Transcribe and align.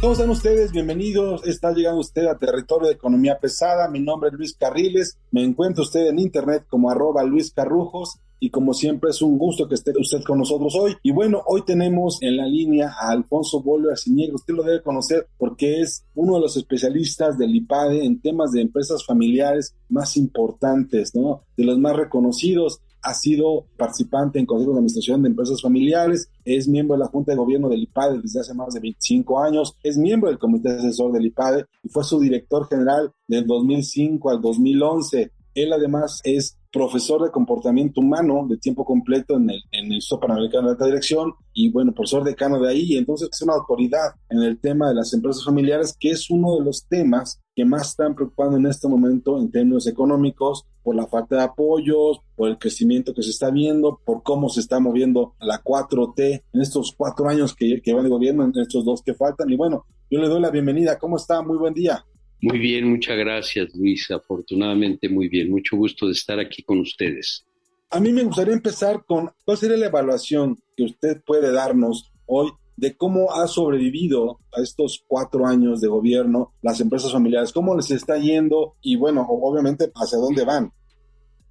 ¿Cómo 0.00 0.12
están 0.14 0.30
ustedes? 0.30 0.72
Bienvenidos. 0.72 1.46
Está 1.46 1.72
llegando 1.72 2.00
usted 2.00 2.26
a 2.26 2.38
Territorio 2.38 2.88
de 2.88 2.94
Economía 2.94 3.38
Pesada. 3.38 3.88
Mi 3.88 4.00
nombre 4.00 4.30
es 4.30 4.34
Luis 4.34 4.56
Carriles. 4.58 5.18
Me 5.30 5.44
encuentra 5.44 5.82
usted 5.82 6.06
en 6.08 6.18
internet 6.18 6.64
como 6.68 6.90
arroba 6.90 7.22
Luis 7.22 7.52
Carrujos. 7.52 8.18
Y 8.40 8.50
como 8.50 8.72
siempre 8.72 9.10
es 9.10 9.20
un 9.20 9.38
gusto 9.38 9.68
que 9.68 9.74
esté 9.74 9.92
usted 9.98 10.22
con 10.22 10.38
nosotros 10.38 10.74
hoy. 10.74 10.96
Y 11.02 11.12
bueno, 11.12 11.42
hoy 11.46 11.62
tenemos 11.64 12.22
en 12.22 12.38
la 12.38 12.46
línea 12.46 12.94
a 12.98 13.10
Alfonso 13.10 13.62
Bolívar 13.62 13.98
Ciniego. 13.98 14.36
Usted 14.36 14.54
lo 14.54 14.62
debe 14.62 14.82
conocer 14.82 15.28
porque 15.36 15.80
es 15.80 16.06
uno 16.14 16.34
de 16.34 16.40
los 16.40 16.56
especialistas 16.56 17.36
del 17.36 17.54
IPADE 17.54 18.04
en 18.04 18.20
temas 18.20 18.52
de 18.52 18.62
empresas 18.62 19.04
familiares 19.04 19.76
más 19.88 20.16
importantes, 20.16 21.14
¿no? 21.14 21.42
De 21.56 21.64
los 21.64 21.78
más 21.78 21.94
reconocidos 21.94 22.80
ha 23.02 23.14
sido 23.14 23.66
participante 23.76 24.38
en 24.38 24.46
consejos 24.46 24.74
de 24.74 24.78
administración 24.78 25.22
de 25.22 25.28
empresas 25.28 25.62
familiares, 25.62 26.30
es 26.44 26.68
miembro 26.68 26.96
de 26.96 27.00
la 27.00 27.08
Junta 27.08 27.32
de 27.32 27.38
Gobierno 27.38 27.68
del 27.68 27.82
IPADE 27.82 28.20
desde 28.20 28.40
hace 28.40 28.54
más 28.54 28.74
de 28.74 28.80
25 28.80 29.42
años, 29.42 29.74
es 29.82 29.96
miembro 29.96 30.28
del 30.28 30.38
Comité 30.38 30.70
Asesor 30.70 31.12
del 31.12 31.26
IPADE 31.26 31.66
y 31.82 31.88
fue 31.88 32.04
su 32.04 32.20
director 32.20 32.68
general 32.68 33.12
del 33.26 33.46
2005 33.46 34.30
al 34.30 34.40
2011. 34.40 35.32
Él 35.54 35.72
además 35.72 36.20
es 36.24 36.56
profesor 36.72 37.24
de 37.24 37.30
comportamiento 37.30 38.00
humano 38.00 38.46
de 38.48 38.56
tiempo 38.56 38.84
completo 38.84 39.36
en 39.36 39.50
el, 39.50 39.62
en 39.72 39.86
el 39.86 39.94
Instituto 39.94 40.20
Panamericano 40.20 40.66
de 40.66 40.72
Alta 40.72 40.86
Dirección 40.86 41.32
y 41.52 41.70
bueno, 41.70 41.92
profesor 41.92 42.22
decano 42.22 42.60
de 42.60 42.70
ahí, 42.70 42.82
y 42.92 42.96
entonces 42.96 43.28
es 43.32 43.42
una 43.42 43.54
autoridad 43.54 44.12
en 44.28 44.42
el 44.42 44.60
tema 44.60 44.88
de 44.88 44.94
las 44.94 45.12
empresas 45.12 45.44
familiares, 45.44 45.96
que 45.98 46.10
es 46.10 46.30
uno 46.30 46.56
de 46.56 46.64
los 46.64 46.86
temas 46.86 47.40
que 47.54 47.64
más 47.64 47.90
están 47.90 48.14
preocupando 48.14 48.56
en 48.56 48.66
este 48.66 48.88
momento 48.88 49.38
en 49.38 49.50
términos 49.50 49.86
económicos, 49.86 50.64
por 50.82 50.94
la 50.94 51.06
falta 51.06 51.36
de 51.36 51.42
apoyos, 51.42 52.20
por 52.36 52.48
el 52.48 52.58
crecimiento 52.58 53.12
que 53.12 53.22
se 53.22 53.30
está 53.30 53.50
viendo, 53.50 54.00
por 54.04 54.22
cómo 54.22 54.48
se 54.48 54.60
está 54.60 54.80
moviendo 54.80 55.34
la 55.40 55.62
4T 55.62 56.42
en 56.52 56.60
estos 56.60 56.94
cuatro 56.96 57.28
años 57.28 57.54
que, 57.54 57.82
que 57.82 57.92
van 57.92 58.04
de 58.04 58.10
gobierno, 58.10 58.44
en 58.44 58.52
estos 58.58 58.84
dos 58.84 59.02
que 59.02 59.14
faltan. 59.14 59.50
Y 59.50 59.56
bueno, 59.56 59.84
yo 60.10 60.20
le 60.20 60.28
doy 60.28 60.40
la 60.40 60.50
bienvenida. 60.50 60.98
¿Cómo 60.98 61.16
está? 61.16 61.42
Muy 61.42 61.58
buen 61.58 61.74
día. 61.74 62.04
Muy 62.42 62.58
bien, 62.58 62.88
muchas 62.88 63.18
gracias 63.18 63.74
Luis, 63.74 64.10
afortunadamente 64.10 65.08
muy 65.08 65.28
bien, 65.28 65.50
mucho 65.50 65.76
gusto 65.76 66.06
de 66.06 66.12
estar 66.12 66.38
aquí 66.38 66.62
con 66.62 66.80
ustedes. 66.80 67.44
A 67.90 68.00
mí 68.00 68.12
me 68.12 68.22
gustaría 68.22 68.54
empezar 68.54 69.04
con 69.04 69.30
cuál 69.44 69.58
sería 69.58 69.76
la 69.76 69.86
evaluación 69.86 70.58
que 70.76 70.84
usted 70.84 71.20
puede 71.26 71.52
darnos 71.52 72.12
hoy 72.26 72.50
de 72.76 72.96
cómo 72.96 73.34
ha 73.34 73.46
sobrevivido 73.46 74.38
a 74.56 74.62
estos 74.62 75.04
cuatro 75.06 75.46
años 75.46 75.82
de 75.82 75.88
gobierno 75.88 76.54
las 76.62 76.80
empresas 76.80 77.12
familiares, 77.12 77.52
cómo 77.52 77.76
les 77.76 77.90
está 77.90 78.16
yendo 78.16 78.76
y 78.80 78.96
bueno, 78.96 79.26
obviamente 79.28 79.90
hacia 79.94 80.18
dónde 80.18 80.44
van. 80.44 80.72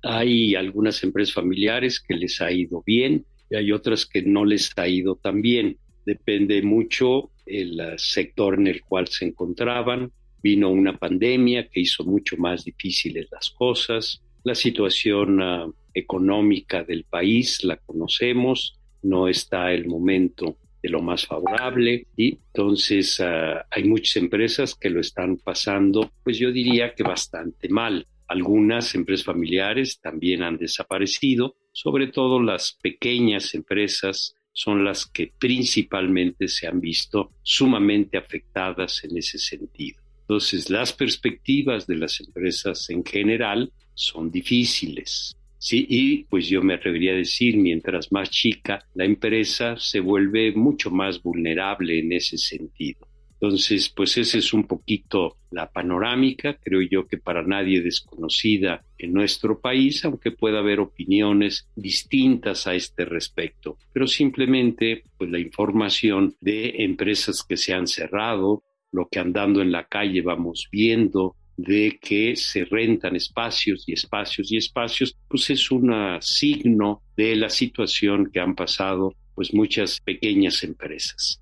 Hay 0.01 0.55
algunas 0.55 1.03
empresas 1.03 1.35
familiares 1.35 1.99
que 1.99 2.15
les 2.15 2.41
ha 2.41 2.51
ido 2.51 2.81
bien 2.83 3.25
y 3.51 3.57
hay 3.57 3.71
otras 3.71 4.07
que 4.07 4.23
no 4.23 4.43
les 4.43 4.71
ha 4.77 4.87
ido 4.87 5.17
tan 5.17 5.41
bien. 5.41 5.77
Depende 6.03 6.63
mucho 6.63 7.29
el 7.45 7.79
sector 7.97 8.55
en 8.55 8.67
el 8.67 8.81
cual 8.81 9.07
se 9.07 9.25
encontraban, 9.25 10.11
Vino 10.41 10.69
una 10.69 10.97
pandemia 10.97 11.67
que 11.67 11.81
hizo 11.81 12.03
mucho 12.03 12.37
más 12.37 12.65
difíciles 12.65 13.27
las 13.31 13.49
cosas. 13.49 14.21
La 14.43 14.55
situación 14.55 15.41
uh, 15.41 15.73
económica 15.93 16.83
del 16.83 17.03
país 17.03 17.63
la 17.63 17.77
conocemos, 17.77 18.79
no 19.01 19.27
está 19.27 19.73
el 19.73 19.87
momento 19.87 20.57
de 20.81 20.89
lo 20.89 21.01
más 21.01 21.25
favorable 21.25 22.07
y 22.15 22.37
entonces 22.47 23.19
uh, 23.19 23.59
hay 23.69 23.83
muchas 23.83 24.15
empresas 24.17 24.75
que 24.75 24.89
lo 24.89 25.01
están 25.01 25.37
pasando, 25.37 26.11
pues 26.23 26.37
yo 26.37 26.51
diría 26.51 26.93
que 26.93 27.03
bastante 27.03 27.67
mal. 27.69 28.07
Algunas 28.27 28.93
empresas 28.95 29.25
familiares 29.25 29.99
también 29.99 30.43
han 30.43 30.57
desaparecido, 30.57 31.55
sobre 31.71 32.07
todo 32.07 32.41
las 32.41 32.77
pequeñas 32.81 33.53
empresas 33.55 34.35
son 34.53 34.83
las 34.83 35.05
que 35.05 35.31
principalmente 35.37 36.47
se 36.47 36.67
han 36.67 36.79
visto 36.79 37.31
sumamente 37.43 38.17
afectadas 38.17 39.03
en 39.03 39.17
ese 39.17 39.37
sentido. 39.37 40.01
Entonces, 40.29 40.69
las 40.69 40.93
perspectivas 40.93 41.87
de 41.87 41.95
las 41.95 42.19
empresas 42.19 42.87
en 42.91 43.03
general 43.03 43.73
son 43.95 44.29
difíciles. 44.29 45.35
Sí, 45.57 45.87
y 45.89 46.23
pues 46.25 46.47
yo 46.47 46.61
me 46.61 46.75
atrevería 46.75 47.13
a 47.13 47.15
decir, 47.15 47.57
mientras 47.57 48.11
más 48.11 48.29
chica 48.29 48.85
la 48.93 49.05
empresa 49.05 49.75
se 49.77 49.99
vuelve 49.99 50.51
mucho 50.51 50.91
más 50.91 51.23
vulnerable 51.23 51.97
en 51.97 52.13
ese 52.13 52.37
sentido. 52.37 53.07
Entonces, 53.41 53.89
pues 53.89 54.19
esa 54.19 54.37
es 54.37 54.53
un 54.53 54.67
poquito 54.67 55.37
la 55.49 55.71
panorámica, 55.71 56.59
creo 56.61 56.81
yo 56.81 57.07
que 57.07 57.17
para 57.17 57.41
nadie 57.41 57.81
desconocida 57.81 58.85
en 58.99 59.13
nuestro 59.13 59.59
país, 59.59 60.05
aunque 60.05 60.29
pueda 60.29 60.59
haber 60.59 60.79
opiniones 60.79 61.67
distintas 61.75 62.67
a 62.67 62.75
este 62.75 63.05
respecto, 63.05 63.77
pero 63.91 64.05
simplemente 64.05 65.01
pues 65.17 65.31
la 65.31 65.39
información 65.39 66.35
de 66.39 66.83
empresas 66.83 67.43
que 67.43 67.57
se 67.57 67.73
han 67.73 67.87
cerrado, 67.87 68.63
lo 68.91 69.07
que 69.07 69.19
andando 69.19 69.61
en 69.61 69.71
la 69.71 69.87
calle 69.87 70.21
vamos 70.21 70.67
viendo 70.71 71.35
de 71.57 71.99
que 72.01 72.35
se 72.37 72.63
rentan 72.63 73.17
espacios 73.17 73.83
y 73.87 73.93
espacios 73.93 74.49
y 74.51 74.57
espacios, 74.57 75.15
pues 75.27 75.49
es 75.49 75.69
un 75.71 75.93
signo 76.21 77.01
de 77.17 77.35
la 77.35 77.49
situación 77.49 78.29
que 78.31 78.39
han 78.39 78.55
pasado 78.55 79.13
pues 79.35 79.53
muchas 79.53 79.99
pequeñas 79.99 80.63
empresas. 80.63 81.41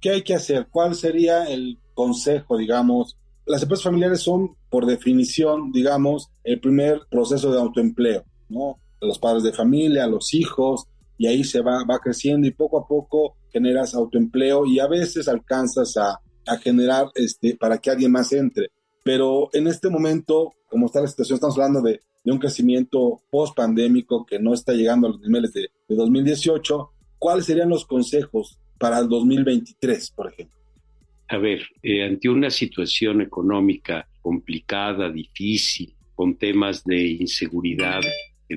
¿Qué 0.00 0.10
hay 0.10 0.22
que 0.22 0.34
hacer? 0.34 0.66
¿Cuál 0.70 0.94
sería 0.94 1.44
el 1.44 1.78
consejo, 1.94 2.56
digamos? 2.56 3.16
Las 3.46 3.62
empresas 3.62 3.84
familiares 3.84 4.20
son, 4.20 4.56
por 4.68 4.86
definición, 4.86 5.70
digamos, 5.70 6.30
el 6.42 6.58
primer 6.60 7.02
proceso 7.10 7.52
de 7.52 7.58
autoempleo, 7.58 8.24
¿no? 8.48 8.80
Los 9.00 9.18
padres 9.18 9.42
de 9.44 9.52
familia, 9.52 10.06
los 10.06 10.34
hijos, 10.34 10.86
y 11.18 11.26
ahí 11.26 11.44
se 11.44 11.60
va, 11.60 11.84
va 11.84 11.98
creciendo 11.98 12.48
y 12.48 12.52
poco 12.52 12.78
a 12.78 12.88
poco 12.88 13.36
generas 13.52 13.94
autoempleo 13.94 14.66
y 14.66 14.78
a 14.80 14.86
veces 14.86 15.28
alcanzas 15.28 15.96
a 15.96 16.18
a 16.50 16.58
generar 16.58 17.06
este, 17.14 17.56
para 17.56 17.78
que 17.78 17.90
alguien 17.90 18.12
más 18.12 18.32
entre. 18.32 18.70
Pero 19.04 19.48
en 19.52 19.68
este 19.68 19.88
momento, 19.88 20.52
como 20.68 20.86
está 20.86 21.00
la 21.00 21.06
situación, 21.06 21.36
estamos 21.36 21.56
hablando 21.56 21.80
de, 21.82 22.00
un 22.24 22.38
crecimiento 22.38 23.22
post-pandémico 23.30 24.26
que 24.26 24.38
no 24.38 24.52
está 24.52 24.72
llegando 24.72 25.06
a 25.06 25.10
los 25.10 25.20
niveles 25.20 25.52
de, 25.52 25.68
2018. 25.88 26.90
¿Cuáles 27.18 27.46
serían 27.46 27.68
los 27.68 27.86
consejos 27.86 28.58
para 28.78 28.98
el 28.98 29.08
2023, 29.08 30.10
por 30.10 30.32
ejemplo? 30.32 30.56
A 31.28 31.38
ver, 31.38 31.62
eh, 31.82 32.04
ante 32.04 32.28
una 32.28 32.50
situación 32.50 33.20
económica 33.20 34.08
complicada, 34.20 35.10
difícil, 35.10 35.94
con 36.14 36.36
temas 36.36 36.84
de 36.84 37.02
inseguridad 37.12 38.00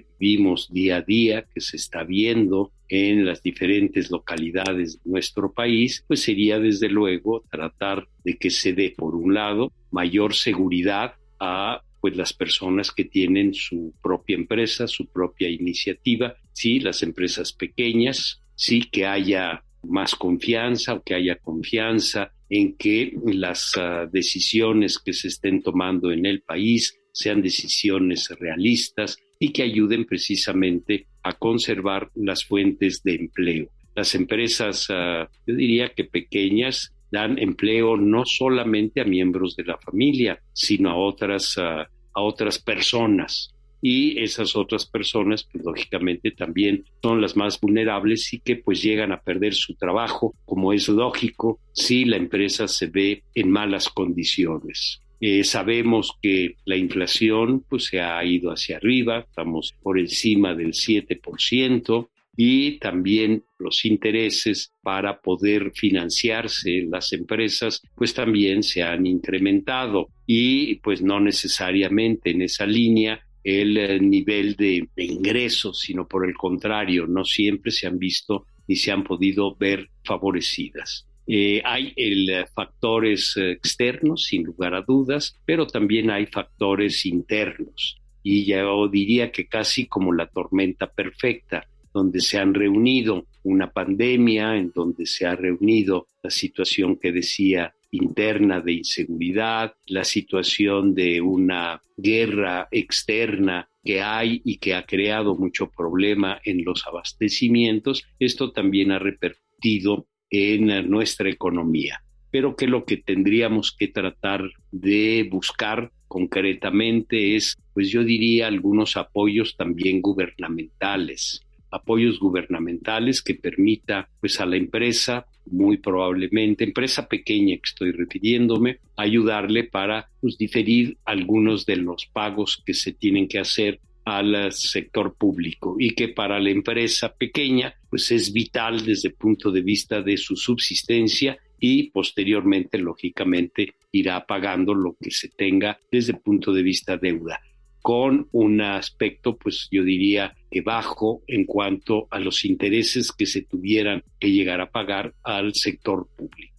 que 0.01 0.05
vivimos 0.19 0.71
día 0.71 0.97
a 0.97 1.01
día, 1.01 1.45
que 1.53 1.61
se 1.61 1.77
está 1.77 2.03
viendo, 2.03 2.71
en 2.89 3.25
las 3.25 3.41
diferentes 3.41 4.11
localidades 4.11 5.03
de 5.03 5.11
nuestro 5.11 5.51
país, 5.51 6.03
pues 6.07 6.21
sería 6.21 6.59
desde 6.59 6.89
luego 6.89 7.43
tratar 7.49 8.07
de 8.23 8.37
que 8.37 8.49
se 8.49 8.73
dé, 8.73 8.93
por 8.95 9.15
un 9.15 9.33
lado, 9.33 9.71
mayor 9.91 10.33
seguridad 10.33 11.15
a 11.39 11.81
pues 12.01 12.17
las 12.17 12.33
personas 12.33 12.91
que 12.91 13.05
tienen 13.05 13.53
su 13.53 13.93
propia 14.01 14.35
empresa, 14.35 14.87
su 14.87 15.07
propia 15.07 15.49
iniciativa, 15.49 16.35
sí, 16.51 16.79
las 16.79 17.01
empresas 17.01 17.53
pequeñas, 17.53 18.41
sí, 18.55 18.81
que 18.91 19.05
haya 19.05 19.63
más 19.83 20.15
confianza 20.15 20.93
o 20.93 21.03
que 21.03 21.15
haya 21.15 21.37
confianza 21.37 22.31
en 22.49 22.75
que 22.75 23.13
las 23.25 23.71
uh, 23.77 24.09
decisiones 24.11 24.99
que 24.99 25.13
se 25.13 25.29
estén 25.29 25.63
tomando 25.63 26.11
en 26.11 26.25
el 26.25 26.41
país 26.41 26.99
sean 27.13 27.41
decisiones 27.41 28.29
realistas 28.39 29.17
y 29.39 29.53
que 29.53 29.63
ayuden 29.63 30.05
precisamente 30.05 31.07
a 31.21 31.33
conservar 31.33 32.09
las 32.15 32.43
fuentes 32.43 33.03
de 33.03 33.15
empleo. 33.15 33.69
Las 33.95 34.15
empresas, 34.15 34.87
ah, 34.89 35.29
yo 35.45 35.55
diría 35.55 35.89
que 35.89 36.03
pequeñas, 36.03 36.93
dan 37.11 37.37
empleo 37.37 37.95
no 37.95 38.25
solamente 38.25 38.99
a 38.99 39.05
miembros 39.05 39.55
de 39.55 39.63
la 39.65 39.77
familia, 39.77 40.41
sino 40.51 40.89
a 40.89 40.95
otras, 40.95 41.57
ah, 41.59 41.87
a 42.13 42.21
otras 42.21 42.57
personas. 42.57 43.53
Y 43.85 44.17
esas 44.23 44.55
otras 44.55 44.85
personas, 44.85 45.43
pues 45.43 45.63
lógicamente 45.63 46.31
también 46.31 46.85
son 47.01 47.21
las 47.21 47.35
más 47.35 47.59
vulnerables 47.59 48.33
y 48.33 48.39
que 48.39 48.55
pues 48.55 48.81
llegan 48.81 49.11
a 49.11 49.21
perder 49.21 49.53
su 49.53 49.75
trabajo, 49.75 50.33
como 50.45 50.71
es 50.71 50.87
lógico, 50.87 51.59
si 51.73 52.05
la 52.05 52.15
empresa 52.15 52.67
se 52.67 52.87
ve 52.87 53.23
en 53.35 53.51
malas 53.51 53.89
condiciones. 53.89 55.02
Eh, 55.25 55.45
sabemos 55.45 56.11
que 56.21 56.57
la 56.65 56.75
inflación 56.75 57.63
pues, 57.69 57.85
se 57.85 58.01
ha 58.01 58.21
ido 58.25 58.51
hacia 58.51 58.75
arriba, 58.75 59.19
estamos 59.19 59.73
por 59.81 59.97
encima 59.97 60.53
del 60.53 60.73
7%, 60.73 62.09
y 62.35 62.77
también 62.79 63.45
los 63.57 63.85
intereses 63.85 64.73
para 64.81 65.21
poder 65.21 65.71
financiarse 65.73 66.85
las 66.89 67.13
empresas 67.13 67.81
pues 67.95 68.13
también 68.13 68.63
se 68.63 68.81
han 68.81 69.05
incrementado 69.05 70.09
y 70.25 70.75
pues 70.75 71.01
no 71.01 71.21
necesariamente 71.21 72.31
en 72.31 72.41
esa 72.41 72.65
línea 72.65 73.21
el 73.45 73.77
eh, 73.77 73.99
nivel 74.01 74.55
de, 74.55 74.89
ingresos, 74.97 75.79
sino 75.79 76.05
por 76.05 76.27
el 76.27 76.33
contrario, 76.33 77.07
no 77.07 77.23
siempre 77.23 77.71
se 77.71 77.87
han 77.87 77.97
visto 77.97 78.45
ni 78.67 78.75
se 78.75 78.91
han 78.91 79.05
podido 79.05 79.55
ver 79.55 79.89
favorecidas. 80.03 81.07
Eh, 81.25 81.61
hay 81.63 81.93
eh, 81.95 82.45
factores 82.53 83.35
externos, 83.37 84.25
sin 84.25 84.43
lugar 84.43 84.75
a 84.75 84.81
dudas, 84.81 85.39
pero 85.45 85.67
también 85.67 86.11
hay 86.11 86.25
factores 86.25 87.05
internos. 87.05 87.97
Y 88.21 88.45
yo 88.45 88.87
diría 88.87 89.31
que 89.31 89.47
casi 89.47 89.85
como 89.85 90.13
la 90.13 90.27
tormenta 90.27 90.87
perfecta, 90.87 91.67
donde 91.93 92.21
se 92.21 92.39
han 92.39 92.53
reunido 92.53 93.27
una 93.43 93.71
pandemia, 93.71 94.57
en 94.57 94.71
donde 94.73 95.05
se 95.05 95.25
ha 95.25 95.35
reunido 95.35 96.07
la 96.23 96.29
situación 96.29 96.97
que 96.97 97.11
decía 97.11 97.73
interna 97.91 98.59
de 98.59 98.73
inseguridad, 98.73 99.75
la 99.85 100.03
situación 100.03 100.95
de 100.95 101.21
una 101.21 101.79
guerra 101.95 102.67
externa 102.71 103.69
que 103.83 104.01
hay 104.01 104.41
y 104.43 104.57
que 104.57 104.73
ha 104.73 104.83
creado 104.83 105.35
mucho 105.35 105.69
problema 105.69 106.39
en 106.43 106.63
los 106.65 106.87
abastecimientos, 106.87 108.03
esto 108.19 108.51
también 108.51 108.91
ha 108.91 108.99
repercutido 108.99 110.07
en 110.33 110.89
nuestra 110.89 111.29
economía. 111.29 112.01
Pero 112.31 112.55
que 112.55 112.65
lo 112.65 112.85
que 112.85 112.97
tendríamos 112.97 113.71
que 113.71 113.87
tratar 113.87 114.41
de 114.71 115.27
buscar 115.29 115.91
concretamente 116.07 117.35
es, 117.35 117.55
pues 117.73 117.89
yo 117.89 118.03
diría, 118.03 118.47
algunos 118.47 118.97
apoyos 118.97 119.55
también 119.55 120.01
gubernamentales, 120.01 121.41
apoyos 121.69 122.19
gubernamentales 122.19 123.21
que 123.21 123.35
permita 123.35 124.09
pues 124.19 124.39
a 124.41 124.47
la 124.47 124.57
empresa 124.57 125.27
muy 125.45 125.77
probablemente 125.77 126.63
empresa 126.63 127.07
pequeña 127.07 127.55
que 127.55 127.69
estoy 127.69 127.91
refiriéndome 127.91 128.79
ayudarle 128.95 129.65
para 129.65 130.09
pues, 130.21 130.37
diferir 130.37 130.97
algunos 131.05 131.65
de 131.65 131.75
los 131.75 132.07
pagos 132.07 132.61
que 132.65 132.73
se 132.73 132.93
tienen 132.93 133.27
que 133.27 133.39
hacer 133.39 133.79
al 134.05 134.51
sector 134.51 135.15
público 135.15 135.75
y 135.79 135.91
que 135.91 136.09
para 136.09 136.39
la 136.39 136.49
empresa 136.49 137.13
pequeña 137.13 137.73
pues 137.89 138.11
es 138.11 138.33
vital 138.33 138.85
desde 138.85 139.09
el 139.09 139.15
punto 139.15 139.51
de 139.51 139.61
vista 139.61 140.01
de 140.01 140.17
su 140.17 140.35
subsistencia 140.35 141.37
y 141.59 141.91
posteriormente 141.91 142.77
lógicamente 142.77 143.75
irá 143.91 144.25
pagando 144.25 144.73
lo 144.73 144.95
que 144.99 145.11
se 145.11 145.29
tenga 145.29 145.79
desde 145.91 146.13
el 146.13 146.19
punto 146.19 146.51
de 146.51 146.63
vista 146.63 146.97
deuda 146.97 147.39
con 147.83 148.29
un 148.31 148.61
aspecto, 148.61 149.35
pues 149.35 149.67
yo 149.69 149.83
diría 149.83 150.33
que 150.49 150.61
bajo 150.61 151.21
en 151.27 151.45
cuanto 151.45 152.07
a 152.11 152.19
los 152.19 152.45
intereses 152.45 153.11
que 153.11 153.25
se 153.25 153.41
tuvieran 153.41 154.03
que 154.21 154.31
llegar 154.31 154.61
a 154.61 154.71
pagar 154.71 155.13
al 155.21 155.53
sector 155.53 156.07
público. 156.15 156.52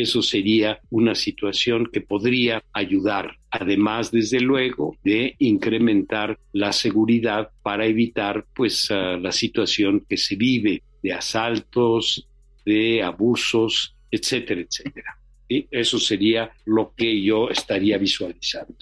Eso 0.00 0.22
sería 0.22 0.80
una 0.90 1.14
situación 1.14 1.90
que 1.92 2.00
podría 2.00 2.64
ayudar, 2.72 3.36
además, 3.50 4.10
desde 4.10 4.40
luego, 4.40 4.96
de 5.04 5.34
incrementar 5.38 6.38
la 6.52 6.72
seguridad 6.72 7.50
para 7.62 7.84
evitar, 7.84 8.46
pues, 8.56 8.90
ah, 8.90 9.18
la 9.20 9.30
situación 9.30 10.06
que 10.08 10.16
se 10.16 10.36
vive 10.36 10.82
de 11.02 11.12
asaltos, 11.12 12.26
de 12.64 13.02
abusos, 13.02 13.94
etcétera, 14.10 14.62
etcétera. 14.62 15.18
Y 15.46 15.66
eso 15.70 15.98
sería 15.98 16.50
lo 16.64 16.94
que 16.96 17.22
yo 17.22 17.50
estaría 17.50 17.98
visualizando. 17.98 18.76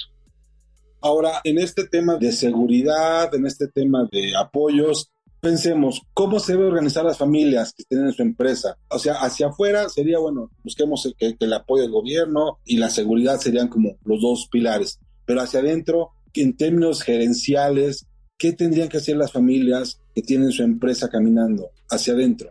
Ahora, 1.01 1.41
en 1.43 1.59
este 1.59 1.89
tema 1.89 2.17
de 2.17 2.31
seguridad, 2.31 3.35
en 3.35 3.45
este 3.45 3.67
tema 3.67 4.09
de 4.13 4.37
apoyos, 4.37 5.11
pensemos, 5.41 6.03
¿cómo 6.15 6.41
se 6.41 6.53
debe 6.53 6.67
organizar 6.67 7.05
las 7.05 7.19
familias 7.19 7.73
que 7.73 7.85
tienen 7.85 8.13
su 8.13 8.23
empresa? 8.23 8.77
O 8.89 8.99
sea, 8.99 9.15
hacia 9.15 9.49
afuera 9.49 9.89
sería, 9.89 10.19
bueno, 10.19 10.51
busquemos 10.63 11.13
que, 11.19 11.37
el 11.39 11.53
apoyo 11.53 11.83
del 11.83 11.93
gobierno 11.93 12.59
y 12.65 12.79
la 12.79 12.91
seguridad 12.91 13.41
serían 13.41 13.69
como 13.69 13.97
los 14.05 14.21
dos 14.21 14.49
pilares, 14.51 15.01
pero 15.25 15.41
hacia 15.41 15.61
adentro, 15.61 16.11
en 16.35 16.57
términos 16.57 17.03
gerenciales, 17.03 18.07
¿qué 18.37 18.53
tendrían 18.53 18.89
que 18.89 18.99
hacer 18.99 19.17
las 19.17 19.33
familias 19.33 20.01
que 20.15 20.23
tienen 20.23 20.53
su 20.53 20.63
empresa 20.63 21.09
caminando 21.09 21.71
hacia 21.91 22.13
adentro? 22.13 22.51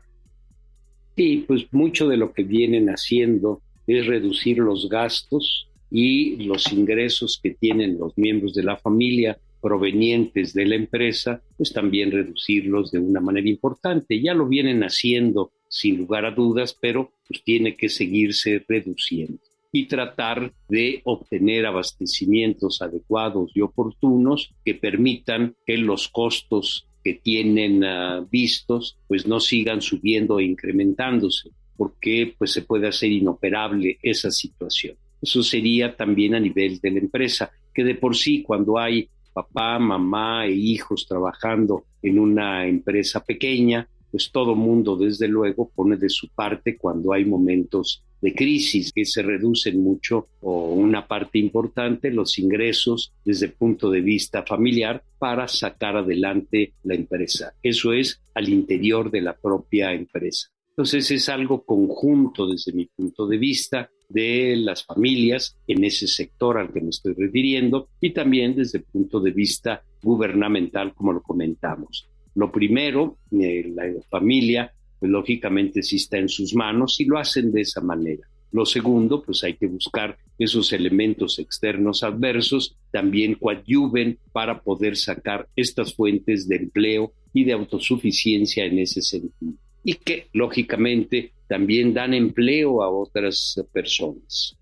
Sí, 1.15 1.45
pues 1.47 1.65
mucho 1.71 2.07
de 2.07 2.17
lo 2.17 2.33
que 2.33 2.43
vienen 2.43 2.89
haciendo 2.89 3.61
es 3.87 4.05
reducir 4.05 4.57
los 4.57 4.89
gastos, 4.89 5.67
y 5.89 6.35
los 6.43 6.71
ingresos 6.71 7.39
que 7.41 7.51
tienen 7.51 7.97
los 7.97 8.17
miembros 8.17 8.53
de 8.53 8.63
la 8.63 8.77
familia 8.77 9.39
provenientes 9.67 10.53
de 10.53 10.65
la 10.65 10.75
empresa, 10.75 11.41
pues 11.57 11.73
también 11.73 12.09
reducirlos 12.09 12.89
de 12.89 12.99
una 12.99 13.19
manera 13.19 13.49
importante. 13.49 14.21
Ya 14.21 14.33
lo 14.33 14.47
vienen 14.47 14.81
haciendo 14.81 15.51
sin 15.67 15.97
lugar 15.97 16.25
a 16.25 16.31
dudas, 16.31 16.73
pero 16.79 17.11
pues 17.27 17.43
tiene 17.43 17.75
que 17.75 17.89
seguirse 17.89 18.63
reduciendo 18.65 19.41
y 19.73 19.87
tratar 19.87 20.53
de 20.69 21.01
obtener 21.03 21.65
abastecimientos 21.65 22.81
adecuados 22.81 23.51
y 23.55 23.59
oportunos 23.59 24.53
que 24.63 24.73
permitan 24.73 25.57
que 25.65 25.77
los 25.77 26.07
costos 26.07 26.87
que 27.03 27.15
tienen 27.15 27.83
ah, 27.83 28.25
vistos 28.31 28.97
pues 29.09 29.27
no 29.27 29.41
sigan 29.41 29.81
subiendo 29.81 30.39
e 30.39 30.45
incrementándose 30.45 31.49
porque 31.75 32.33
pues 32.37 32.53
se 32.53 32.61
puede 32.61 32.87
hacer 32.87 33.11
inoperable 33.11 33.99
esa 34.01 34.31
situación. 34.31 34.95
Eso 35.21 35.43
sería 35.43 35.97
también 35.97 36.35
a 36.35 36.39
nivel 36.39 36.79
de 36.79 36.91
la 36.91 36.99
empresa, 36.99 37.51
que 37.73 37.83
de 37.83 37.95
por 37.95 38.15
sí 38.15 38.43
cuando 38.43 38.77
hay 38.77 39.09
papá, 39.37 39.77
mamá 39.77 40.47
e 40.47 40.51
hijos 40.51 41.05
trabajando 41.07 41.85
en 42.01 42.17
una 42.17 42.65
empresa 42.65 43.23
pequeña, 43.23 43.87
pues 44.09 44.31
todo 44.31 44.55
mundo 44.55 44.97
desde 44.97 45.27
luego 45.27 45.69
pone 45.69 45.95
de 45.95 46.09
su 46.09 46.29
parte 46.29 46.75
cuando 46.75 47.13
hay 47.13 47.23
momentos 47.23 48.03
de 48.19 48.33
crisis 48.33 48.91
que 48.91 49.05
se 49.05 49.21
reducen 49.21 49.79
mucho 49.79 50.29
o 50.41 50.73
una 50.73 51.07
parte 51.07 51.37
importante 51.37 52.09
los 52.09 52.39
ingresos 52.39 53.13
desde 53.23 53.45
el 53.45 53.53
punto 53.53 53.91
de 53.91 54.01
vista 54.01 54.41
familiar 54.41 55.03
para 55.19 55.47
sacar 55.47 55.97
adelante 55.97 56.73
la 56.81 56.95
empresa. 56.95 57.53
Eso 57.61 57.93
es 57.93 58.19
al 58.33 58.49
interior 58.49 59.11
de 59.11 59.21
la 59.21 59.37
propia 59.37 59.93
empresa. 59.93 60.47
Entonces 60.69 61.11
es 61.11 61.29
algo 61.29 61.63
conjunto 61.63 62.47
desde 62.47 62.73
mi 62.73 62.85
punto 62.85 63.27
de 63.27 63.37
vista 63.37 63.91
de 64.09 64.55
las 64.57 64.85
familias 64.85 65.57
en 65.67 65.83
ese 65.83 66.07
sector 66.07 66.57
al 66.57 66.71
que 66.71 66.81
me 66.81 66.89
estoy 66.89 67.13
refiriendo 67.13 67.89
y 67.99 68.11
también 68.11 68.55
desde 68.55 68.79
el 68.79 68.83
punto 68.85 69.19
de 69.19 69.31
vista 69.31 69.83
gubernamental, 70.01 70.93
como 70.93 71.13
lo 71.13 71.21
comentamos. 71.21 72.07
Lo 72.35 72.51
primero, 72.51 73.17
eh, 73.31 73.71
la 73.73 73.85
familia, 74.09 74.71
pues, 74.99 75.11
lógicamente 75.11 75.81
sí 75.81 75.97
está 75.97 76.17
en 76.17 76.29
sus 76.29 76.53
manos 76.53 76.99
y 76.99 77.05
lo 77.05 77.17
hacen 77.17 77.51
de 77.51 77.61
esa 77.61 77.81
manera. 77.81 78.27
Lo 78.51 78.65
segundo, 78.65 79.21
pues 79.21 79.43
hay 79.43 79.55
que 79.55 79.67
buscar 79.67 80.17
esos 80.39 80.71
elementos 80.71 81.39
externos 81.39 82.03
adversos 82.03 82.77
también 82.91 83.35
coadyuven 83.35 84.19
para 84.31 84.61
poder 84.61 84.95
sacar 84.95 85.47
estas 85.55 85.93
fuentes 85.93 86.47
de 86.47 86.57
empleo 86.57 87.11
y 87.33 87.43
de 87.43 87.53
autosuficiencia 87.53 88.65
en 88.65 88.79
ese 88.79 89.01
sentido. 89.01 89.53
Y 89.83 89.95
que, 89.95 90.27
lógicamente, 90.33 91.33
también 91.47 91.93
dan 91.93 92.13
empleo 92.13 92.81
a 92.81 92.89
otras 92.89 93.61
personas. 93.71 94.55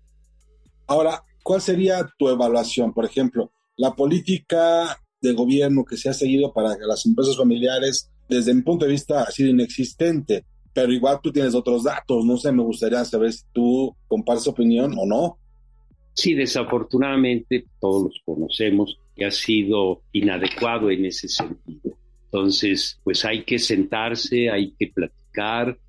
Ahora, 0.86 1.22
¿cuál 1.42 1.60
sería 1.60 2.08
tu 2.18 2.28
evaluación? 2.28 2.92
Por 2.92 3.04
ejemplo, 3.04 3.52
la 3.76 3.94
política 3.94 4.98
de 5.20 5.32
gobierno 5.32 5.84
que 5.84 5.96
se 5.96 6.08
ha 6.08 6.12
seguido 6.12 6.52
para 6.52 6.76
las 6.86 7.04
empresas 7.06 7.36
familiares, 7.36 8.10
desde 8.28 8.54
mi 8.54 8.62
punto 8.62 8.84
de 8.84 8.92
vista, 8.92 9.22
ha 9.22 9.30
sido 9.30 9.50
inexistente, 9.50 10.44
pero 10.72 10.92
igual 10.92 11.20
tú 11.22 11.32
tienes 11.32 11.54
otros 11.54 11.84
datos, 11.84 12.24
no 12.24 12.36
sé, 12.36 12.52
me 12.52 12.62
gustaría 12.62 13.04
saber 13.04 13.32
si 13.32 13.44
tú 13.52 13.96
compartes 14.06 14.46
opinión 14.46 14.94
o 14.98 15.06
no. 15.06 15.38
Sí, 16.12 16.34
desafortunadamente 16.34 17.66
todos 17.80 18.04
los 18.04 18.20
conocemos 18.24 18.98
que 19.14 19.24
ha 19.24 19.30
sido 19.30 20.02
inadecuado 20.12 20.90
en 20.90 21.06
ese 21.06 21.28
sentido. 21.28 21.96
Entonces, 22.26 23.00
pues 23.04 23.24
hay 23.24 23.44
que 23.44 23.58
sentarse, 23.58 24.50
hay 24.50 24.72
que 24.78 24.88
platicar 24.88 25.25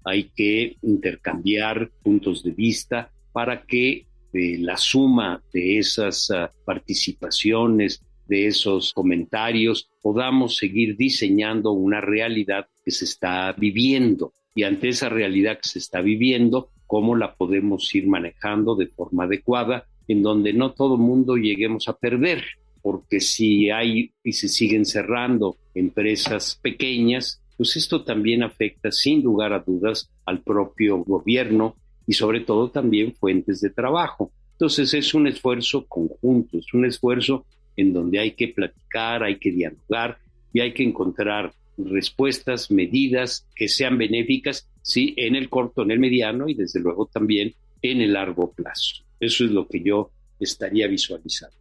hay 0.04 0.30
que 0.36 0.78
intercambiar 0.82 1.90
puntos 2.04 2.44
de 2.44 2.52
vista 2.52 3.12
para 3.32 3.64
que 3.66 4.06
eh, 4.34 4.58
la 4.60 4.78
suma 4.78 5.42
de 5.54 5.78
esas 5.78 6.30
ah, 6.32 6.52
participaciones, 6.66 8.04
de 8.28 8.48
esos 8.48 8.94
comentarios, 8.94 9.90
podamos 10.02 10.58
seguir 10.58 10.98
diseñando 10.98 11.72
una 11.72 12.02
realidad 12.02 12.68
que 12.84 12.92
se 12.92 13.06
está 13.06 13.54
viviendo. 13.54 14.34
Y 14.54 14.64
ante 14.64 14.90
esa 14.90 15.08
realidad 15.08 15.60
que 15.62 15.70
se 15.70 15.80
está 15.80 16.02
viviendo, 16.02 16.72
cómo 16.86 17.16
la 17.16 17.36
podemos 17.36 17.94
ir 17.96 18.08
manejando 18.08 18.76
de 18.76 18.88
forma 18.88 19.26
adecuada, 19.26 19.86
en 20.08 20.24
donde 20.24 20.54
no 20.54 20.74
todo 20.74 20.98
mundo 20.98 21.36
lleguemos 21.36 21.88
a 21.88 21.98
perder, 21.98 22.44
porque 22.82 23.20
si 23.20 23.70
hay 23.70 24.12
y 24.24 24.34
se 24.34 24.48
siguen 24.48 24.86
cerrando 24.86 25.58
empresas 25.76 26.60
pequeñas, 26.62 27.42
pues 27.58 27.76
esto 27.76 28.04
también 28.04 28.44
afecta 28.44 28.92
sin 28.92 29.24
lugar 29.24 29.52
a 29.52 29.60
dudas 29.60 30.10
al 30.26 30.42
propio 30.42 30.98
gobierno 31.00 31.76
y 32.06 32.14
sobre 32.14 32.42
todo 32.42 32.70
también 32.70 33.14
fuentes 33.16 33.60
de 33.62 33.72
trabajo. 33.72 34.32
Entonces 34.54 34.94
es 34.94 35.14
un 35.14 35.28
esfuerzo 35.28 35.86
conjunto, 35.88 36.58
es 36.60 36.74
un 36.74 36.86
esfuerzo 36.86 37.46
en 37.76 37.94
donde 37.94 38.20
hay 38.20 38.32
que 38.32 38.48
platicar, 38.48 39.24
hay 39.24 39.38
que 39.38 39.52
dialogar 39.52 40.18
y 40.54 40.62
hay 40.62 40.74
que 40.74 40.84
encontrar 40.84 41.54
respuestas, 41.78 42.72
medidas 42.72 43.46
que 43.56 43.68
sean 43.68 43.98
benéficas, 43.98 44.68
sí, 44.82 45.14
en 45.18 45.36
el 45.36 45.50
corto, 45.50 45.84
en 45.84 45.92
el 45.92 46.00
mediano 46.00 46.48
y 46.48 46.56
desde 46.56 46.80
luego 46.80 47.06
también 47.06 47.54
en 47.82 48.02
el 48.02 48.14
largo 48.14 48.52
plazo. 48.52 49.04
Eso 49.20 49.46
es 49.46 49.52
lo 49.52 49.68
que 49.68 49.84
yo 49.84 50.12
estaría 50.40 50.88
visualizando. 50.88 51.56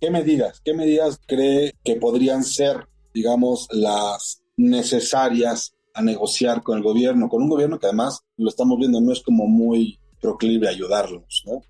¿Qué 0.00 0.10
medidas, 0.10 0.60
qué 0.64 0.74
medidas 0.74 1.20
cree 1.26 1.72
que 1.84 1.96
podrían 1.96 2.44
ser, 2.44 2.86
digamos, 3.14 3.68
las 3.72 4.42
necesarias 4.58 5.74
a 5.94 6.02
negociar 6.02 6.62
con 6.62 6.76
el 6.76 6.84
gobierno, 6.84 7.28
con 7.28 7.42
un 7.42 7.48
gobierno 7.48 7.78
que 7.78 7.86
además 7.86 8.20
lo 8.36 8.48
estamos 8.48 8.78
viendo 8.78 9.00
no 9.00 9.12
es 9.12 9.22
como 9.22 9.46
muy 9.46 9.98
proclive 10.20 10.68
a 10.68 10.70
ayudarlos, 10.70 11.44
¿no? 11.46 11.62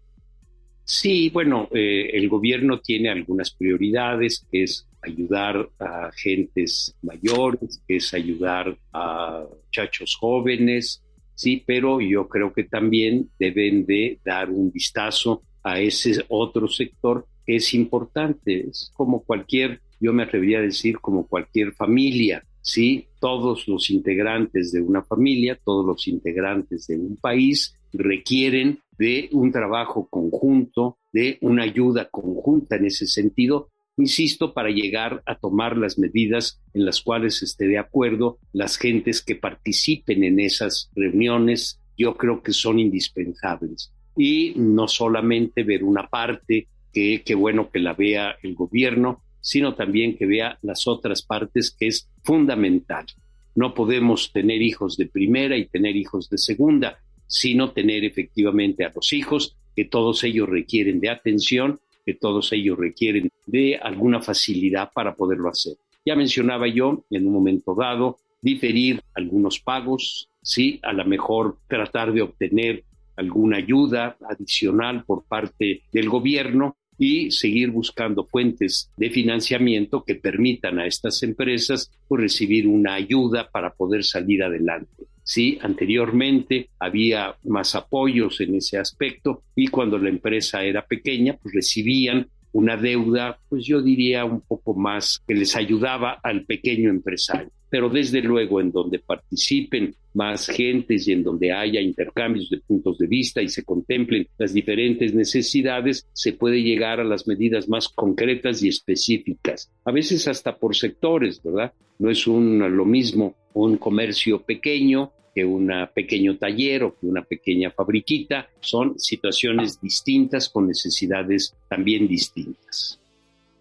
Sí, 0.84 1.28
bueno, 1.28 1.68
eh, 1.72 2.10
el 2.14 2.30
gobierno 2.30 2.80
tiene 2.80 3.10
algunas 3.10 3.50
prioridades, 3.50 4.46
que 4.50 4.62
es 4.62 4.88
ayudar 5.02 5.68
a 5.78 6.10
gentes 6.16 6.96
mayores, 7.02 7.82
que 7.86 7.96
es 7.96 8.14
ayudar 8.14 8.74
a 8.92 9.44
muchachos 9.66 10.16
jóvenes, 10.18 11.02
sí, 11.34 11.62
pero 11.66 12.00
yo 12.00 12.26
creo 12.26 12.54
que 12.54 12.64
también 12.64 13.28
deben 13.38 13.84
de 13.84 14.18
dar 14.24 14.48
un 14.48 14.72
vistazo 14.72 15.42
a 15.62 15.78
ese 15.78 16.24
otro 16.28 16.68
sector 16.68 17.26
que 17.44 17.56
es 17.56 17.74
importante, 17.74 18.68
es 18.68 18.90
como 18.94 19.22
cualquier, 19.22 19.82
yo 20.00 20.14
me 20.14 20.22
atrevería 20.22 20.58
a 20.58 20.62
decir, 20.62 20.98
como 21.00 21.26
cualquier 21.26 21.74
familia, 21.74 22.42
sí, 22.68 23.08
todos 23.20 23.66
los 23.66 23.90
integrantes 23.90 24.72
de 24.72 24.80
una 24.80 25.02
familia, 25.02 25.58
todos 25.64 25.84
los 25.86 26.06
integrantes 26.06 26.86
de 26.86 26.98
un 26.98 27.16
país 27.16 27.74
requieren 27.92 28.80
de 28.98 29.28
un 29.32 29.50
trabajo 29.50 30.08
conjunto, 30.08 30.98
de 31.12 31.38
una 31.40 31.62
ayuda 31.62 32.08
conjunta 32.10 32.76
en 32.76 32.86
ese 32.86 33.06
sentido, 33.06 33.70
insisto, 33.96 34.52
para 34.52 34.70
llegar 34.70 35.22
a 35.26 35.36
tomar 35.36 35.76
las 35.76 35.98
medidas 35.98 36.60
en 36.74 36.84
las 36.84 37.00
cuales 37.00 37.42
esté 37.42 37.66
de 37.66 37.78
acuerdo 37.78 38.38
las 38.52 38.76
gentes 38.76 39.22
que 39.22 39.34
participen 39.34 40.22
en 40.24 40.38
esas 40.38 40.90
reuniones, 40.94 41.80
yo 41.96 42.16
creo 42.16 42.42
que 42.42 42.52
son 42.52 42.78
indispensables. 42.78 43.92
Y 44.16 44.52
no 44.56 44.88
solamente 44.88 45.62
ver 45.62 45.84
una 45.84 46.08
parte, 46.08 46.68
que 46.92 47.22
qué 47.24 47.34
bueno 47.34 47.70
que 47.70 47.78
la 47.78 47.94
vea 47.94 48.36
el 48.42 48.54
gobierno, 48.54 49.22
sino 49.40 49.74
también 49.74 50.16
que 50.16 50.26
vea 50.26 50.58
las 50.62 50.86
otras 50.86 51.22
partes, 51.22 51.70
que 51.70 51.86
es 51.86 52.10
fundamental. 52.28 53.06
No 53.54 53.72
podemos 53.72 54.30
tener 54.34 54.60
hijos 54.60 54.98
de 54.98 55.06
primera 55.06 55.56
y 55.56 55.64
tener 55.64 55.96
hijos 55.96 56.28
de 56.28 56.36
segunda 56.36 56.98
sino 57.26 57.72
tener 57.72 58.04
efectivamente 58.04 58.84
a 58.84 58.92
los 58.94 59.12
hijos, 59.12 59.56
que 59.76 59.84
todos 59.84 60.24
ellos 60.24 60.48
requieren 60.48 60.98
de 60.98 61.10
atención, 61.10 61.78
que 62.04 62.14
todos 62.14 62.52
ellos 62.52 62.78
requieren 62.78 63.30
de 63.46 63.76
alguna 63.76 64.20
facilidad 64.20 64.90
para 64.94 65.14
poderlo 65.14 65.48
hacer. 65.50 65.74
Ya 66.04 66.16
mencionaba 66.16 66.66
yo 66.68 67.04
en 67.10 67.26
un 67.26 67.32
momento 67.32 67.74
dado 67.74 68.18
diferir 68.40 69.02
algunos 69.14 69.60
pagos, 69.60 70.28
sí, 70.42 70.80
a 70.82 70.92
lo 70.92 71.04
mejor 71.04 71.58
tratar 71.68 72.12
de 72.12 72.22
obtener 72.22 72.84
alguna 73.16 73.58
ayuda 73.58 74.16
adicional 74.28 75.04
por 75.04 75.24
parte 75.24 75.82
del 75.92 76.08
gobierno 76.08 76.76
y 76.98 77.30
seguir 77.30 77.70
buscando 77.70 78.26
fuentes 78.26 78.90
de 78.96 79.10
financiamiento 79.10 80.02
que 80.04 80.16
permitan 80.16 80.78
a 80.78 80.86
estas 80.86 81.22
empresas 81.22 81.90
pues, 82.08 82.22
recibir 82.22 82.66
una 82.66 82.94
ayuda 82.94 83.48
para 83.50 83.72
poder 83.72 84.04
salir 84.04 84.42
adelante. 84.42 85.04
Sí, 85.22 85.58
anteriormente 85.60 86.70
había 86.78 87.36
más 87.44 87.74
apoyos 87.74 88.40
en 88.40 88.56
ese 88.56 88.78
aspecto 88.78 89.42
y 89.54 89.68
cuando 89.68 89.98
la 89.98 90.08
empresa 90.08 90.64
era 90.64 90.86
pequeña, 90.86 91.36
pues 91.36 91.54
recibían 91.54 92.28
una 92.52 92.76
deuda, 92.76 93.38
pues 93.48 93.64
yo 93.64 93.82
diría 93.82 94.24
un 94.24 94.40
poco 94.40 94.74
más 94.74 95.22
que 95.26 95.34
les 95.34 95.54
ayudaba 95.54 96.18
al 96.22 96.44
pequeño 96.44 96.90
empresario. 96.90 97.50
Pero 97.70 97.88
desde 97.88 98.22
luego 98.22 98.60
en 98.60 98.72
donde 98.72 98.98
participen 98.98 99.94
más 100.14 100.46
gentes 100.46 101.06
y 101.06 101.12
en 101.12 101.22
donde 101.22 101.52
haya 101.52 101.80
intercambios 101.80 102.50
de 102.50 102.58
puntos 102.58 102.98
de 102.98 103.06
vista 103.06 103.42
y 103.42 103.48
se 103.48 103.64
contemplen 103.64 104.26
las 104.38 104.52
diferentes 104.52 105.14
necesidades, 105.14 106.06
se 106.12 106.32
puede 106.32 106.62
llegar 106.62 106.98
a 107.00 107.04
las 107.04 107.26
medidas 107.26 107.68
más 107.68 107.88
concretas 107.88 108.62
y 108.62 108.68
específicas, 108.68 109.70
a 109.84 109.92
veces 109.92 110.26
hasta 110.28 110.56
por 110.56 110.74
sectores, 110.74 111.42
¿verdad? 111.42 111.72
No 111.98 112.10
es 112.10 112.26
lo 112.26 112.84
mismo 112.84 113.34
un 113.54 113.76
comercio 113.76 114.40
pequeño 114.40 115.12
que 115.34 115.44
un 115.44 115.70
pequeño 115.94 116.36
taller 116.36 116.82
o 116.84 116.98
que 116.98 117.06
una 117.06 117.22
pequeña 117.22 117.70
fabriquita. 117.70 118.48
Son 118.60 118.98
situaciones 118.98 119.80
distintas 119.80 120.48
con 120.48 120.66
necesidades 120.66 121.54
también 121.68 122.08
distintas. 122.08 122.98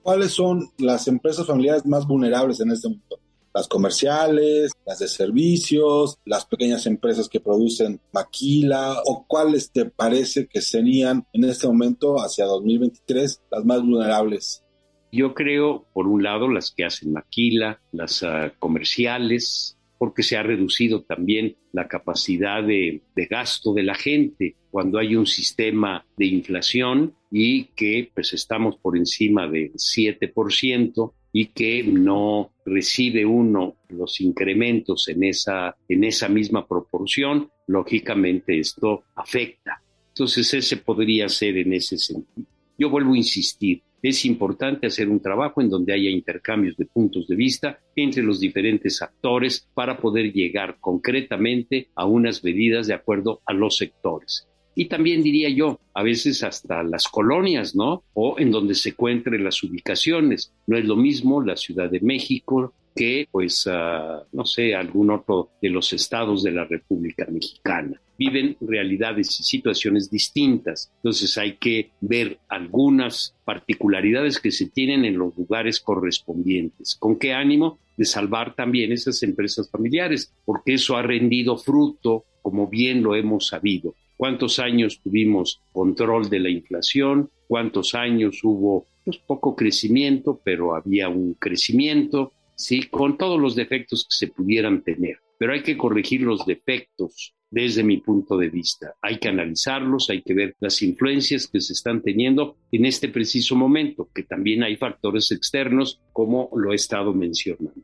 ¿Cuáles 0.01 0.31
son 0.31 0.69
las 0.77 1.07
empresas 1.07 1.45
familiares 1.45 1.85
más 1.85 2.07
vulnerables 2.07 2.59
en 2.61 2.71
este 2.71 2.87
momento? 2.87 3.19
Las 3.57 3.67
comerciales, 3.67 4.71
las 4.85 4.99
de 4.99 5.07
servicios, 5.07 6.19
las 6.25 6.45
pequeñas 6.45 6.85
empresas 6.85 7.27
que 7.27 7.39
producen 7.39 7.99
maquila 8.13 9.01
o 9.03 9.25
cuáles 9.27 9.71
te 9.71 9.85
parece 9.85 10.45
que 10.45 10.61
serían 10.61 11.25
en 11.33 11.43
este 11.43 11.65
momento 11.65 12.17
hacia 12.17 12.45
2023 12.45 13.41
las 13.49 13.65
más 13.65 13.81
vulnerables? 13.81 14.63
Yo 15.11 15.33
creo, 15.33 15.87
por 15.91 16.05
un 16.05 16.21
lado, 16.21 16.47
las 16.47 16.69
que 16.69 16.85
hacen 16.85 17.13
maquila, 17.13 17.81
las 17.91 18.21
uh, 18.21 18.51
comerciales, 18.59 19.75
porque 19.97 20.21
se 20.21 20.37
ha 20.37 20.43
reducido 20.43 21.01
también 21.01 21.57
la 21.71 21.87
capacidad 21.87 22.63
de, 22.63 23.01
gasto 23.27 23.73
de 23.73 23.81
la 23.81 23.95
gente 23.95 24.55
cuando 24.69 24.99
hay 24.99 25.15
un 25.15 25.25
sistema 25.25 26.05
de 26.15 26.27
inflación 26.27 27.15
y 27.31 27.65
que 27.75 28.11
pues 28.13 28.33
estamos 28.33 28.77
por 28.77 28.95
encima 28.95 29.47
del 29.47 29.73
7% 29.73 31.13
y 31.39 31.49
que 31.49 31.83
no 31.83 32.49
recibe 32.65 33.23
uno 33.23 33.75
los 33.89 34.21
incrementos 34.21 35.07
en 35.07 35.23
esa, 35.23 35.75
en 35.87 36.03
esa 36.03 36.27
misma 36.29 36.67
proporción, 36.67 37.51
lógicamente 37.67 38.59
esto 38.59 39.03
afecta. 39.13 39.79
Entonces 40.07 40.51
ese 40.55 40.77
podría 40.77 41.29
ser 41.29 41.57
en 41.57 41.73
ese 41.73 41.99
sentido. 41.99 42.47
Yo 42.75 42.89
vuelvo 42.89 43.13
a 43.13 43.17
insistir, 43.17 43.83
es 44.01 44.25
importante 44.25 44.87
hacer 44.87 45.09
un 45.09 45.19
trabajo 45.19 45.61
en 45.61 45.69
donde 45.69 45.93
haya 45.93 46.09
intercambios 46.09 46.75
de 46.75 46.87
puntos 46.87 47.27
de 47.27 47.35
vista 47.35 47.77
entre 47.95 48.23
los 48.23 48.39
diferentes 48.39 48.99
actores 49.03 49.67
para 49.75 49.99
poder 49.99 50.33
llegar 50.33 50.77
concretamente 50.79 51.89
a 51.93 52.07
unas 52.07 52.43
medidas 52.43 52.87
de 52.87 52.95
acuerdo 52.95 53.41
a 53.45 53.53
los 53.53 53.77
sectores. 53.77 54.47
Y 54.79 54.85
también 54.85 55.23
diría 55.23 55.49
yo, 55.49 55.79
a 55.95 56.03
veces 56.03 56.43
hasta 56.43 56.83
las 56.83 57.07
colonias, 57.07 57.75
¿no? 57.75 58.03
O 58.13 58.35
en 58.37 58.51
donde 58.51 58.75
se 58.75 58.89
encuentren 58.89 59.43
las 59.43 59.63
ubicaciones. 59.63 60.53
No 60.67 60.77
es 60.77 60.85
lo 60.85 60.95
mismo 60.95 61.41
la 61.41 61.57
Ciudad 61.57 61.89
de 61.89 61.99
México, 61.99 62.75
que, 62.95 63.27
pues, 63.31 63.65
ah, 63.65 64.23
no 64.31 64.45
sé, 64.45 64.75
algún 64.75 65.09
otro 65.09 65.49
de 65.59 65.71
los 65.71 65.93
estados 65.93 66.43
de 66.43 66.51
la 66.51 66.65
República 66.65 67.25
Mexicana. 67.27 67.99
Viven 68.19 68.55
realidades 68.61 69.39
y 69.39 69.43
situaciones 69.43 70.11
distintas. 70.11 70.91
Entonces 70.97 71.35
hay 71.39 71.53
que 71.53 71.89
ver 71.99 72.37
algunas 72.47 73.33
particularidades 73.45 74.39
que 74.39 74.51
se 74.51 74.69
tienen 74.69 75.05
en 75.05 75.17
los 75.17 75.35
lugares 75.35 75.79
correspondientes. 75.79 76.95
¿Con 76.99 77.17
qué 77.17 77.33
ánimo? 77.33 77.79
De 77.97 78.05
salvar 78.05 78.53
también 78.53 78.91
esas 78.91 79.23
empresas 79.23 79.71
familiares, 79.71 80.31
porque 80.45 80.75
eso 80.75 80.95
ha 80.95 81.01
rendido 81.01 81.57
fruto, 81.57 82.25
como 82.43 82.67
bien 82.67 83.01
lo 83.01 83.15
hemos 83.15 83.47
sabido. 83.47 83.95
¿Cuántos 84.17 84.59
años 84.59 84.99
tuvimos 85.01 85.61
control 85.71 86.29
de 86.29 86.39
la 86.39 86.49
inflación? 86.49 87.29
¿Cuántos 87.47 87.95
años 87.95 88.43
hubo 88.43 88.85
pues, 89.05 89.17
poco 89.19 89.55
crecimiento, 89.55 90.41
pero 90.43 90.75
había 90.75 91.07
un 91.07 91.35
crecimiento? 91.35 92.33
¿sí? 92.57 92.89
Con 92.89 93.17
todos 93.17 93.39
los 93.39 93.55
defectos 93.55 94.03
que 94.03 94.15
se 94.15 94.27
pudieran 94.27 94.83
tener. 94.83 95.19
Pero 95.37 95.53
hay 95.53 95.61
que 95.61 95.77
corregir 95.77 96.21
los 96.21 96.45
defectos 96.45 97.35
desde 97.49 97.83
mi 97.83 97.97
punto 97.97 98.37
de 98.37 98.49
vista. 98.49 98.95
Hay 99.01 99.19
que 99.19 99.29
analizarlos, 99.29 100.09
hay 100.09 100.21
que 100.21 100.33
ver 100.33 100.55
las 100.59 100.81
influencias 100.81 101.47
que 101.47 101.61
se 101.61 101.73
están 101.73 102.01
teniendo 102.01 102.57
en 102.71 102.85
este 102.85 103.07
preciso 103.07 103.55
momento, 103.55 104.09
que 104.13 104.23
también 104.23 104.63
hay 104.63 104.75
factores 104.75 105.31
externos, 105.31 106.01
como 106.11 106.49
lo 106.55 106.73
he 106.73 106.75
estado 106.75 107.13
mencionando. 107.13 107.81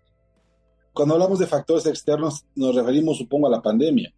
Cuando 0.92 1.14
hablamos 1.14 1.40
de 1.40 1.48
factores 1.48 1.86
externos, 1.86 2.44
nos 2.56 2.76
referimos, 2.76 3.18
supongo, 3.18 3.48
a 3.48 3.52
la 3.52 3.62
pandemia. 3.62 4.14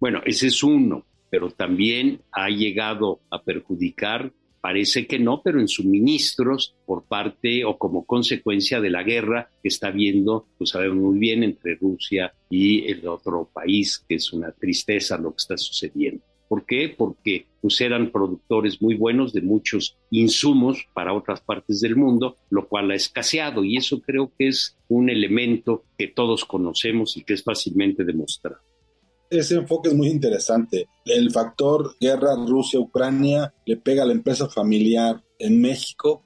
Bueno, 0.00 0.20
ese 0.24 0.48
es 0.48 0.62
uno, 0.62 1.06
pero 1.30 1.50
también 1.50 2.20
ha 2.32 2.48
llegado 2.48 3.20
a 3.30 3.42
perjudicar 3.42 4.32
Parece 4.60 5.06
que 5.06 5.18
no, 5.18 5.40
pero 5.42 5.60
en 5.60 5.68
suministros 5.68 6.74
por 6.84 7.04
parte 7.04 7.64
o 7.64 7.78
como 7.78 8.04
consecuencia 8.04 8.80
de 8.80 8.90
la 8.90 9.04
guerra 9.04 9.50
que 9.62 9.68
está 9.68 9.88
habiendo, 9.88 10.48
pues 10.58 10.70
sabemos 10.70 10.96
muy 10.96 11.18
bien, 11.18 11.44
entre 11.44 11.76
Rusia 11.76 12.32
y 12.50 12.90
el 12.90 13.06
otro 13.06 13.48
país, 13.52 14.04
que 14.08 14.16
es 14.16 14.32
una 14.32 14.50
tristeza 14.52 15.16
lo 15.16 15.30
que 15.30 15.38
está 15.38 15.56
sucediendo. 15.56 16.24
¿Por 16.48 16.64
qué? 16.64 16.92
Porque 16.96 17.46
pues, 17.60 17.80
eran 17.80 18.10
productores 18.10 18.82
muy 18.82 18.94
buenos 18.94 19.32
de 19.32 19.42
muchos 19.42 19.96
insumos 20.10 20.86
para 20.92 21.12
otras 21.12 21.40
partes 21.40 21.80
del 21.80 21.94
mundo, 21.94 22.36
lo 22.50 22.66
cual 22.66 22.90
ha 22.90 22.94
escaseado 22.94 23.64
y 23.64 23.76
eso 23.76 24.00
creo 24.00 24.32
que 24.36 24.48
es 24.48 24.76
un 24.88 25.08
elemento 25.08 25.84
que 25.96 26.08
todos 26.08 26.44
conocemos 26.44 27.16
y 27.16 27.22
que 27.22 27.34
es 27.34 27.44
fácilmente 27.44 28.04
demostrado. 28.04 28.67
Ese 29.30 29.56
enfoque 29.56 29.88
es 29.90 29.94
muy 29.94 30.08
interesante. 30.08 30.88
El 31.04 31.30
factor 31.30 31.96
guerra 32.00 32.34
Rusia-Ucrania 32.34 33.52
le 33.66 33.76
pega 33.76 34.02
a 34.02 34.06
la 34.06 34.12
empresa 34.12 34.48
familiar 34.48 35.22
en 35.38 35.60
México. 35.60 36.22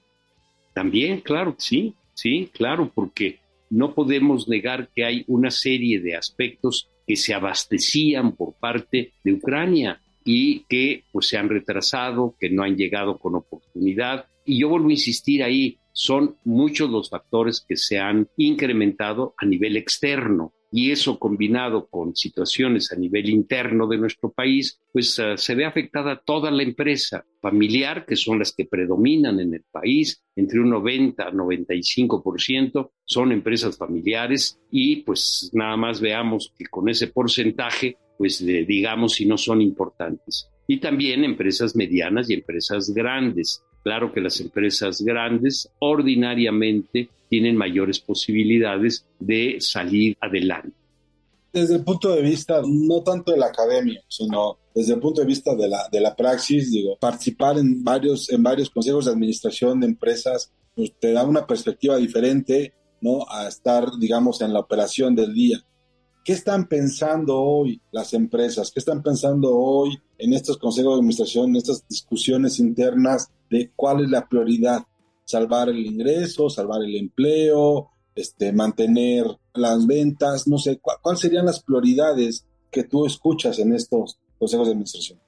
También, 0.75 1.21
claro, 1.21 1.55
sí, 1.59 1.95
sí, 2.15 2.51
claro, 2.53 2.91
porque 2.95 3.41
no 3.71 3.95
podemos 3.95 4.49
negar 4.49 4.89
que 4.95 5.05
hay 5.05 5.25
una 5.27 5.51
serie 5.51 6.01
de 6.01 6.17
aspectos 6.17 6.89
que 7.07 7.17
se 7.17 7.35
abastecían 7.35 8.37
por 8.37 8.55
parte 8.55 9.13
de 9.25 9.33
Ucrania 9.33 10.01
y 10.25 10.61
que 10.65 11.05
pues 11.11 11.27
se 11.27 11.37
han 11.37 11.49
retrasado, 11.49 12.37
que 12.39 12.51
no 12.51 12.63
han 12.63 12.77
llegado 12.77 13.19
con 13.19 13.35
oportunidad. 13.35 14.27
Y 14.45 14.61
yo 14.61 14.69
vuelvo 14.69 14.89
a 14.89 14.93
insistir 14.93 15.43
ahí, 15.43 15.79
son 15.93 16.37
muchos 16.45 16.91
los 16.91 17.11
factores 17.11 17.65
que 17.67 17.77
se 17.77 17.99
han 17.99 18.29
incrementado 18.37 19.35
a 19.37 19.45
nivel 19.45 19.77
externo 19.77 20.53
y 20.73 20.91
eso 20.91 21.19
combinado 21.19 21.87
con 21.87 22.17
situaciones 22.17 22.91
a 22.93 22.97
nivel 22.97 23.29
interno 23.29 23.87
de 23.87 23.99
nuestro 23.99 24.33
país, 24.33 24.81
pues 24.91 25.19
uh, 25.19 25.37
se 25.37 25.55
ve 25.55 25.67
afectada 25.67 26.23
toda 26.25 26.51
la 26.51 26.63
empresa 26.63 27.25
familiar, 27.41 28.07
que 28.07 28.17
son 28.17 28.39
las 28.39 28.53
que 28.53 28.65
predominan 28.65 29.39
en 29.39 29.53
el 29.53 29.65
país, 29.71 30.25
entre 30.35 30.61
un 30.61 30.71
90 30.71 31.23
a 31.23 31.31
95% 31.31 32.91
son 33.05 33.33
empresas 33.33 33.77
familiares 33.77 34.59
y 34.71 34.97
pues 35.03 35.51
nada 35.53 35.77
más 35.77 36.01
veamos 36.01 36.53
que 36.57 36.65
con 36.67 36.89
ese 36.89 37.09
porcentaje, 37.09 37.99
pues 38.17 38.45
digamos 38.45 39.13
si 39.13 39.27
no 39.27 39.37
son 39.37 39.61
importantes. 39.61 40.49
Y 40.67 40.79
también 40.79 41.25
empresas 41.25 41.77
medianas 41.77 42.31
y 42.31 42.35
empresas 42.35 42.95
grandes. 42.95 43.63
Claro 43.83 44.13
que 44.13 44.21
las 44.21 44.41
empresas 44.41 45.03
grandes 45.03 45.69
ordinariamente 45.81 47.09
tienen 47.29 47.57
mayores 47.57 47.99
posibilidades 47.99 49.05
de 49.19 49.57
salir 49.61 50.17
adelante. 50.21 50.73
Desde 51.53 51.77
el 51.77 51.85
punto 51.85 52.15
de 52.15 52.23
vista, 52.23 52.63
no 52.67 53.03
tanto 53.03 53.33
de 53.33 53.39
la 53.39 53.47
academia, 53.47 54.03
sino 54.09 54.59
desde 54.75 54.95
el 54.95 55.01
punto 55.01 55.21
de 55.21 55.27
vista 55.27 55.55
de 55.55 55.69
la, 55.69 55.89
de 55.91 56.01
la 56.01 56.15
praxis, 56.15 56.71
digo, 56.71 56.97
participar 56.97 57.59
en 57.59 57.83
varios, 57.83 58.31
en 58.31 58.43
varios 58.43 58.71
consejos 58.71 59.05
de 59.05 59.13
administración 59.13 59.81
de 59.81 59.87
empresas 59.87 60.51
pues, 60.75 60.93
te 60.99 61.13
da 61.13 61.25
una 61.25 61.47
perspectiva 61.47 61.97
diferente, 61.97 62.73
¿no? 63.01 63.27
A 63.29 63.49
estar, 63.49 63.87
digamos, 63.99 64.41
en 64.41 64.53
la 64.53 64.61
operación 64.61 65.15
del 65.15 65.35
día. 65.35 65.59
¿Qué 66.25 66.33
están 66.33 66.69
pensando 66.69 67.41
hoy 67.41 67.81
las 67.91 68.15
empresas? 68.15 68.71
¿Qué 68.71 68.79
están 68.79 69.03
pensando 69.03 69.55
hoy 69.55 69.99
en 70.19 70.33
estos 70.33 70.57
consejos 70.57 70.95
de 70.95 70.99
administración, 71.01 71.51
en 71.51 71.57
estas 71.57 71.87
discusiones 71.89 72.61
internas 72.61 73.29
de 73.53 73.71
cuál 73.77 74.05
es 74.05 74.11
la 74.11 74.29
prioridad? 74.29 74.83
¿Salvar 75.25 75.69
el 75.69 75.87
ingreso, 75.87 76.51
salvar 76.51 76.83
el 76.83 76.97
empleo, 76.97 77.91
este, 78.15 78.53
mantener 78.53 79.25
las 79.55 79.87
ventas? 79.87 80.49
No 80.49 80.59
sé, 80.59 80.81
¿cuáles 80.81 81.21
serían 81.21 81.47
las 81.47 81.63
prioridades 81.63 82.47
que 82.71 82.83
tú 82.83 83.07
escuchas 83.07 83.59
en 83.61 83.73
estos 83.75 84.19
consejos 84.39 84.67
de 84.67 84.73
administración? 84.73 85.21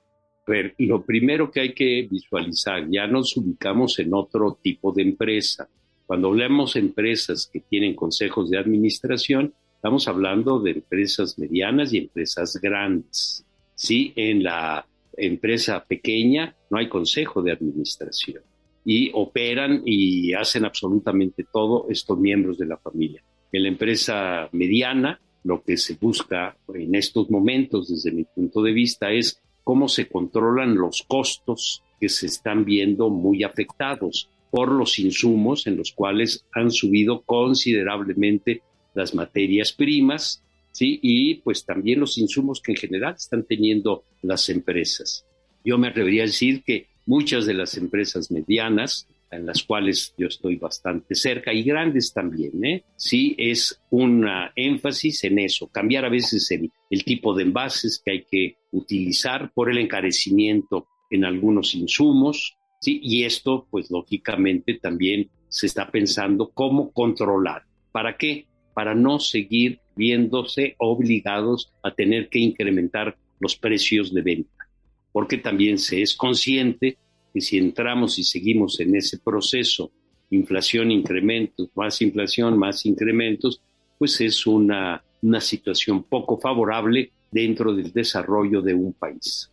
A 0.47 0.51
ver, 0.51 0.75
lo 0.79 1.05
primero 1.05 1.51
que 1.51 1.61
hay 1.61 1.75
que 1.75 2.09
visualizar, 2.11 2.91
ya 2.91 3.07
nos 3.07 3.37
ubicamos 3.37 3.99
en 4.01 4.13
otro 4.13 4.59
tipo 4.61 4.93
de 4.93 5.03
empresa. 5.03 5.69
Cuando 6.07 6.29
hablamos 6.29 6.75
de 6.75 6.81
empresas 6.81 7.49
que 7.51 7.61
tienen 7.61 7.95
consejos 7.95 8.51
de 8.51 8.59
administración, 8.59 9.55
Estamos 9.85 10.09
hablando 10.09 10.61
de 10.61 10.71
empresas 10.71 11.39
medianas 11.39 11.93
y 11.93 11.99
empresas 11.99 12.59
grandes. 12.63 13.45
Sí, 13.75 14.15
en 14.17 14.43
la 14.43 14.87
empresa 15.17 15.85
pequeña 15.85 16.55
no 16.71 16.79
hay 16.79 16.89
consejo 16.89 17.43
de 17.43 17.53
administración 17.53 18.43
y 18.85 19.11
operan 19.15 19.83
y 19.85 20.35
hacen 20.35 20.65
absolutamente 20.65 21.47
todo 21.51 21.87
estos 21.89 22.19
miembros 22.19 22.59
de 22.59 22.67
la 22.67 22.77
familia. 22.77 23.23
En 23.53 23.63
la 23.63 23.69
empresa 23.69 24.49
mediana, 24.53 25.21
lo 25.45 25.63
que 25.63 25.77
se 25.77 25.95
busca 25.95 26.57
en 26.73 26.95
estos 26.95 27.31
momentos, 27.31 27.89
desde 27.89 28.13
mi 28.13 28.25
punto 28.25 28.63
de 28.63 28.73
vista, 28.73 29.11
es 29.13 29.41
cómo 29.63 29.89
se 29.89 30.09
controlan 30.09 30.75
los 30.75 31.05
costos 31.07 31.83
que 32.01 32.09
se 32.09 32.27
están 32.27 32.65
viendo 32.65 33.09
muy 33.09 33.45
afectados 33.45 34.29
por 34.51 34.71
los 34.71 34.99
insumos 34.99 35.67
en 35.67 35.77
los 35.77 35.93
cuales 35.93 36.45
han 36.53 36.71
subido 36.71 37.23
considerablemente 37.23 38.63
las 38.95 39.15
materias 39.15 39.73
primas, 39.73 40.43
¿sí? 40.75 40.99
Y 41.03 41.37
pues 41.37 41.65
también 41.65 42.01
los 42.01 42.19
insumos 42.19 42.61
que 42.61 42.73
en 42.73 42.77
general 42.77 43.15
están 43.15 43.45
teniendo 43.45 44.05
las 44.23 44.49
empresas. 44.51 45.25
Yo 45.65 45.79
me 45.79 45.89
atrevería 45.89 46.25
a 46.25 46.27
decir 46.27 46.63
que 46.65 46.89
muchas 47.07 47.47
de 47.47 47.55
las 47.55 47.77
empresas 47.77 48.31
medianas, 48.31 49.07
en 49.31 49.47
las 49.47 49.63
cuales 49.63 50.15
yo 50.19 50.27
estoy 50.27 50.57
bastante 50.57 51.15
cerca, 51.15 51.53
y 51.53 51.63
grandes 51.63 52.13
también, 52.13 52.65
¿eh? 52.65 52.85
sí 52.97 53.35
es 53.39 53.81
un 53.91 54.27
énfasis 54.57 55.25
en 55.25 55.39
eso, 55.39 55.69
cambiar 55.69 56.05
a 56.05 56.11
veces 56.11 56.51
el, 56.51 56.71
el 56.91 57.05
tipo 57.05 57.35
de 57.35 57.45
envases 57.45 58.03
que 58.05 58.11
hay 58.11 58.25
que 58.25 58.57
utilizar 58.73 59.53
por 59.55 59.71
el 59.71 59.79
encarecimiento 59.79 60.89
en 61.09 61.25
algunos 61.25 61.75
insumos, 61.75 62.57
¿sí? 62.81 63.01
y 63.03 63.25
esto, 63.25 63.67
pues 63.71 63.91
lógicamente 63.91 64.75
también 64.75 65.31
se 65.49 65.67
está 65.67 65.89
pensando 65.89 66.51
cómo 66.53 66.91
controlar. 66.91 67.63
¿Para 67.93 68.17
qué? 68.17 68.47
Para 68.75 68.95
no 68.95 69.21
seguir 69.21 69.81
viéndose 69.97 70.75
obligados 70.79 71.73
a 71.83 71.93
tener 71.93 72.29
que 72.29 72.41
incrementar 72.41 73.17
los 73.39 73.57
precios 73.57 74.13
de 74.13 74.23
venta, 74.23 74.69
porque 75.13 75.39
también 75.39 75.79
se 75.79 76.03
es 76.03 76.15
consciente 76.15 76.99
que 77.33 77.41
si 77.41 77.59
entramos 77.59 78.19
y 78.19 78.25
seguimos 78.25 78.79
en 78.81 78.97
ese 78.97 79.19
proceso, 79.19 79.91
inflación, 80.31 80.91
incrementos, 80.91 81.69
más 81.75 82.01
inflación, 82.03 82.59
más 82.59 82.85
incrementos, 82.87 83.61
pues 83.99 84.21
es 84.21 84.47
una, 84.47 85.03
una 85.23 85.41
situación 85.41 86.05
poco 86.05 86.39
favorable 86.39 87.13
dentro 87.31 87.75
del 87.75 87.93
desarrollo 87.93 88.63
de 88.63 88.75
un 88.75 88.93
país. 88.93 89.51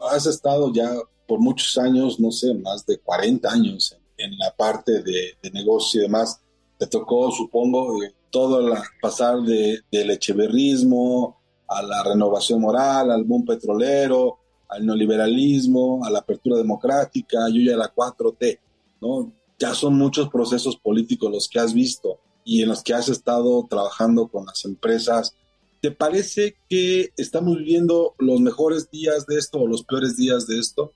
Has 0.00 0.26
estado 0.26 0.72
ya 0.72 0.90
por 1.26 1.40
muchos 1.40 1.76
años, 1.76 2.18
no 2.20 2.30
sé, 2.30 2.54
más 2.54 2.86
de 2.86 2.98
40 2.98 3.50
años 3.50 3.96
en, 4.16 4.36
la 4.38 4.54
parte 4.56 5.02
de, 5.02 5.36
de 5.42 5.50
negocio 5.50 6.00
y 6.00 6.04
demás 6.04 6.40
te 6.78 6.86
tocó, 6.86 7.30
supongo, 7.30 8.02
eh, 8.02 8.14
todo 8.30 8.68
la, 8.68 8.82
pasar 9.00 9.40
de, 9.40 9.80
del 9.90 10.10
echeverrismo 10.10 11.36
a 11.66 11.82
la 11.82 12.02
renovación 12.02 12.60
moral, 12.60 13.10
al 13.10 13.24
boom 13.24 13.44
petrolero, 13.44 14.38
al 14.68 14.86
neoliberalismo, 14.86 16.04
a 16.04 16.10
la 16.10 16.20
apertura 16.20 16.56
democrática, 16.56 17.48
yo 17.52 17.60
ya 17.60 17.76
la 17.76 17.92
4T, 17.92 18.58
¿no? 19.00 19.32
Ya 19.58 19.74
son 19.74 19.94
muchos 19.94 20.28
procesos 20.28 20.76
políticos 20.76 21.30
los 21.30 21.48
que 21.48 21.58
has 21.58 21.74
visto 21.74 22.20
y 22.44 22.62
en 22.62 22.68
los 22.68 22.82
que 22.82 22.94
has 22.94 23.08
estado 23.08 23.66
trabajando 23.68 24.28
con 24.28 24.46
las 24.46 24.64
empresas. 24.64 25.34
¿Te 25.80 25.90
parece 25.90 26.56
que 26.68 27.10
estamos 27.16 27.58
viviendo 27.58 28.14
los 28.18 28.40
mejores 28.40 28.90
días 28.90 29.26
de 29.26 29.36
esto 29.38 29.58
o 29.58 29.66
los 29.66 29.84
peores 29.84 30.16
días 30.16 30.46
de 30.46 30.58
esto? 30.58 30.92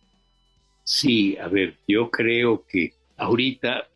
Sí, 0.85 1.37
a 1.37 1.49
ver, 1.49 1.79
yo 1.87 2.11
creo 2.11 2.65
que 2.67 2.95
ahorita 3.17 3.89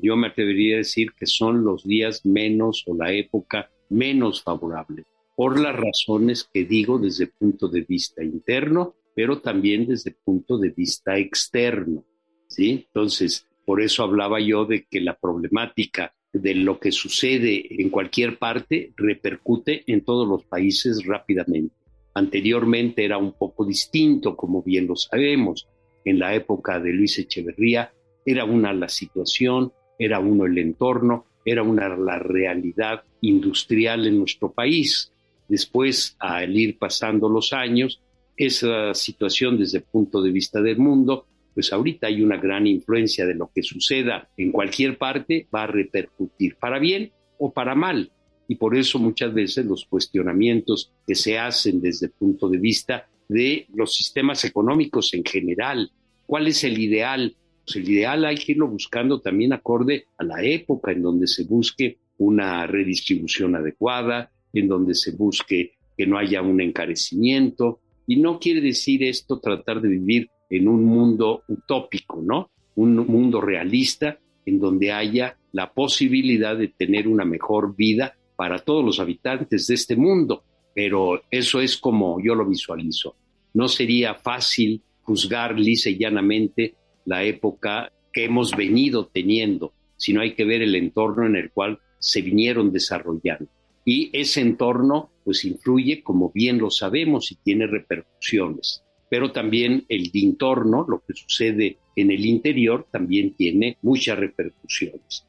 yo 0.00 0.16
me 0.16 0.28
atrevería 0.28 0.76
a 0.76 0.78
decir 0.78 1.12
que 1.12 1.26
son 1.26 1.64
los 1.64 1.84
días 1.84 2.24
menos 2.24 2.84
o 2.86 2.94
la 2.94 3.12
época 3.12 3.70
menos 3.88 4.42
favorable, 4.42 5.04
por 5.34 5.58
las 5.58 5.74
razones 5.74 6.48
que 6.52 6.64
digo 6.64 6.98
desde 6.98 7.26
punto 7.26 7.68
de 7.68 7.80
vista 7.80 8.22
interno, 8.22 8.94
pero 9.14 9.40
también 9.40 9.86
desde 9.86 10.12
punto 10.12 10.56
de 10.56 10.70
vista 10.70 11.18
externo. 11.18 12.04
¿sí? 12.46 12.86
Entonces, 12.86 13.46
por 13.66 13.80
eso 13.80 14.04
hablaba 14.04 14.40
yo 14.40 14.66
de 14.66 14.86
que 14.88 15.00
la 15.00 15.18
problemática 15.18 16.14
de 16.32 16.54
lo 16.54 16.78
que 16.78 16.92
sucede 16.92 17.82
en 17.82 17.90
cualquier 17.90 18.38
parte 18.38 18.92
repercute 18.96 19.82
en 19.88 20.04
todos 20.04 20.28
los 20.28 20.44
países 20.44 21.04
rápidamente. 21.04 21.74
Anteriormente 22.14 23.04
era 23.04 23.18
un 23.18 23.32
poco 23.32 23.64
distinto, 23.64 24.36
como 24.36 24.62
bien 24.62 24.86
lo 24.86 24.94
sabemos. 24.94 25.66
En 26.04 26.20
la 26.20 26.34
época 26.34 26.78
de 26.78 26.92
Luis 26.92 27.18
Echeverría 27.18 27.92
era 28.24 28.44
una 28.44 28.72
la 28.72 28.88
situación, 28.88 29.72
era 29.98 30.18
uno 30.18 30.46
el 30.46 30.58
entorno, 30.58 31.26
era 31.44 31.62
una 31.62 31.88
la 31.96 32.18
realidad 32.18 33.02
industrial 33.20 34.06
en 34.06 34.18
nuestro 34.18 34.52
país. 34.52 35.12
Después, 35.48 36.16
al 36.18 36.56
ir 36.56 36.78
pasando 36.78 37.28
los 37.28 37.52
años, 37.52 38.00
esa 38.36 38.94
situación 38.94 39.58
desde 39.58 39.78
el 39.78 39.84
punto 39.84 40.22
de 40.22 40.30
vista 40.30 40.62
del 40.62 40.78
mundo, 40.78 41.26
pues 41.54 41.72
ahorita 41.72 42.06
hay 42.06 42.22
una 42.22 42.36
gran 42.36 42.66
influencia 42.66 43.26
de 43.26 43.34
lo 43.34 43.50
que 43.54 43.62
suceda 43.62 44.28
en 44.36 44.52
cualquier 44.52 44.96
parte, 44.96 45.46
va 45.54 45.64
a 45.64 45.66
repercutir 45.66 46.56
para 46.56 46.78
bien 46.78 47.12
o 47.38 47.52
para 47.52 47.74
mal. 47.74 48.10
Y 48.48 48.56
por 48.56 48.76
eso 48.76 48.98
muchas 48.98 49.32
veces 49.34 49.66
los 49.66 49.84
cuestionamientos 49.84 50.92
que 51.06 51.14
se 51.14 51.38
hacen 51.38 51.80
desde 51.80 52.06
el 52.06 52.12
punto 52.12 52.48
de 52.48 52.58
vista 52.58 53.08
de 53.28 53.66
los 53.74 53.94
sistemas 53.94 54.44
económicos 54.44 55.14
en 55.14 55.24
general, 55.24 55.90
cuál 56.26 56.48
es 56.48 56.64
el 56.64 56.78
ideal 56.78 57.36
el 57.74 57.88
ideal 57.88 58.24
hay 58.24 58.36
que 58.36 58.52
irlo 58.52 58.68
buscando 58.68 59.20
también 59.20 59.52
acorde 59.52 60.06
a 60.18 60.24
la 60.24 60.42
época 60.42 60.92
en 60.92 61.02
donde 61.02 61.26
se 61.26 61.44
busque 61.44 61.98
una 62.18 62.66
redistribución 62.66 63.54
adecuada, 63.56 64.30
en 64.52 64.68
donde 64.68 64.94
se 64.94 65.12
busque 65.12 65.72
que 65.96 66.06
no 66.06 66.18
haya 66.18 66.42
un 66.42 66.60
encarecimiento. 66.60 67.80
Y 68.06 68.16
no 68.16 68.38
quiere 68.38 68.60
decir 68.60 69.02
esto 69.04 69.38
tratar 69.38 69.80
de 69.80 69.88
vivir 69.88 70.30
en 70.48 70.68
un 70.68 70.84
mundo 70.84 71.44
utópico, 71.48 72.20
¿no? 72.22 72.50
Un 72.74 72.96
mundo 72.96 73.40
realista 73.40 74.18
en 74.44 74.58
donde 74.58 74.92
haya 74.92 75.36
la 75.52 75.72
posibilidad 75.72 76.56
de 76.56 76.68
tener 76.68 77.06
una 77.06 77.24
mejor 77.24 77.76
vida 77.76 78.14
para 78.36 78.58
todos 78.58 78.84
los 78.84 79.00
habitantes 79.00 79.66
de 79.66 79.74
este 79.74 79.96
mundo. 79.96 80.44
pero 80.72 81.22
eso 81.30 81.60
es 81.60 81.76
como 81.76 82.22
yo 82.22 82.34
lo 82.34 82.46
visualizo. 82.46 83.16
No 83.54 83.66
sería 83.66 84.14
fácil 84.14 84.80
juzgar 85.02 85.58
lisa 85.58 85.90
y 85.90 85.98
llanamente 85.98 86.76
la 87.10 87.24
época 87.24 87.92
que 88.12 88.24
hemos 88.24 88.52
venido 88.52 89.06
teniendo, 89.06 89.72
sino 89.96 90.20
hay 90.20 90.34
que 90.34 90.44
ver 90.44 90.62
el 90.62 90.76
entorno 90.76 91.26
en 91.26 91.34
el 91.34 91.50
cual 91.50 91.80
se 91.98 92.22
vinieron 92.22 92.70
desarrollando. 92.70 93.50
Y 93.84 94.10
ese 94.12 94.40
entorno 94.40 95.10
pues 95.24 95.44
influye, 95.44 96.04
como 96.04 96.30
bien 96.30 96.58
lo 96.58 96.70
sabemos, 96.70 97.32
y 97.32 97.34
tiene 97.34 97.66
repercusiones. 97.66 98.84
Pero 99.08 99.32
también 99.32 99.84
el 99.88 100.08
entorno, 100.14 100.86
lo 100.88 101.02
que 101.04 101.14
sucede 101.14 101.78
en 101.96 102.12
el 102.12 102.24
interior, 102.24 102.86
también 102.92 103.34
tiene 103.34 103.76
muchas 103.82 104.16
repercusiones. 104.16 105.24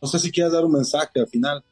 No 0.00 0.08
sé 0.08 0.18
si 0.18 0.30
quieres 0.30 0.54
dar 0.54 0.64
un 0.64 0.72
mensaje 0.72 1.20
al 1.20 1.28
final. 1.28 1.62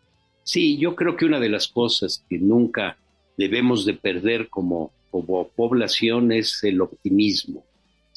Sí, 0.42 0.76
yo 0.76 0.94
creo 0.94 1.16
que 1.16 1.24
una 1.24 1.40
de 1.40 1.48
las 1.48 1.68
cosas 1.68 2.22
que 2.28 2.38
nunca 2.38 2.98
debemos 3.38 3.86
de 3.86 3.94
perder 3.94 4.50
como, 4.50 4.92
como 5.10 5.48
población 5.48 6.32
es 6.32 6.62
el 6.64 6.82
optimismo. 6.82 7.64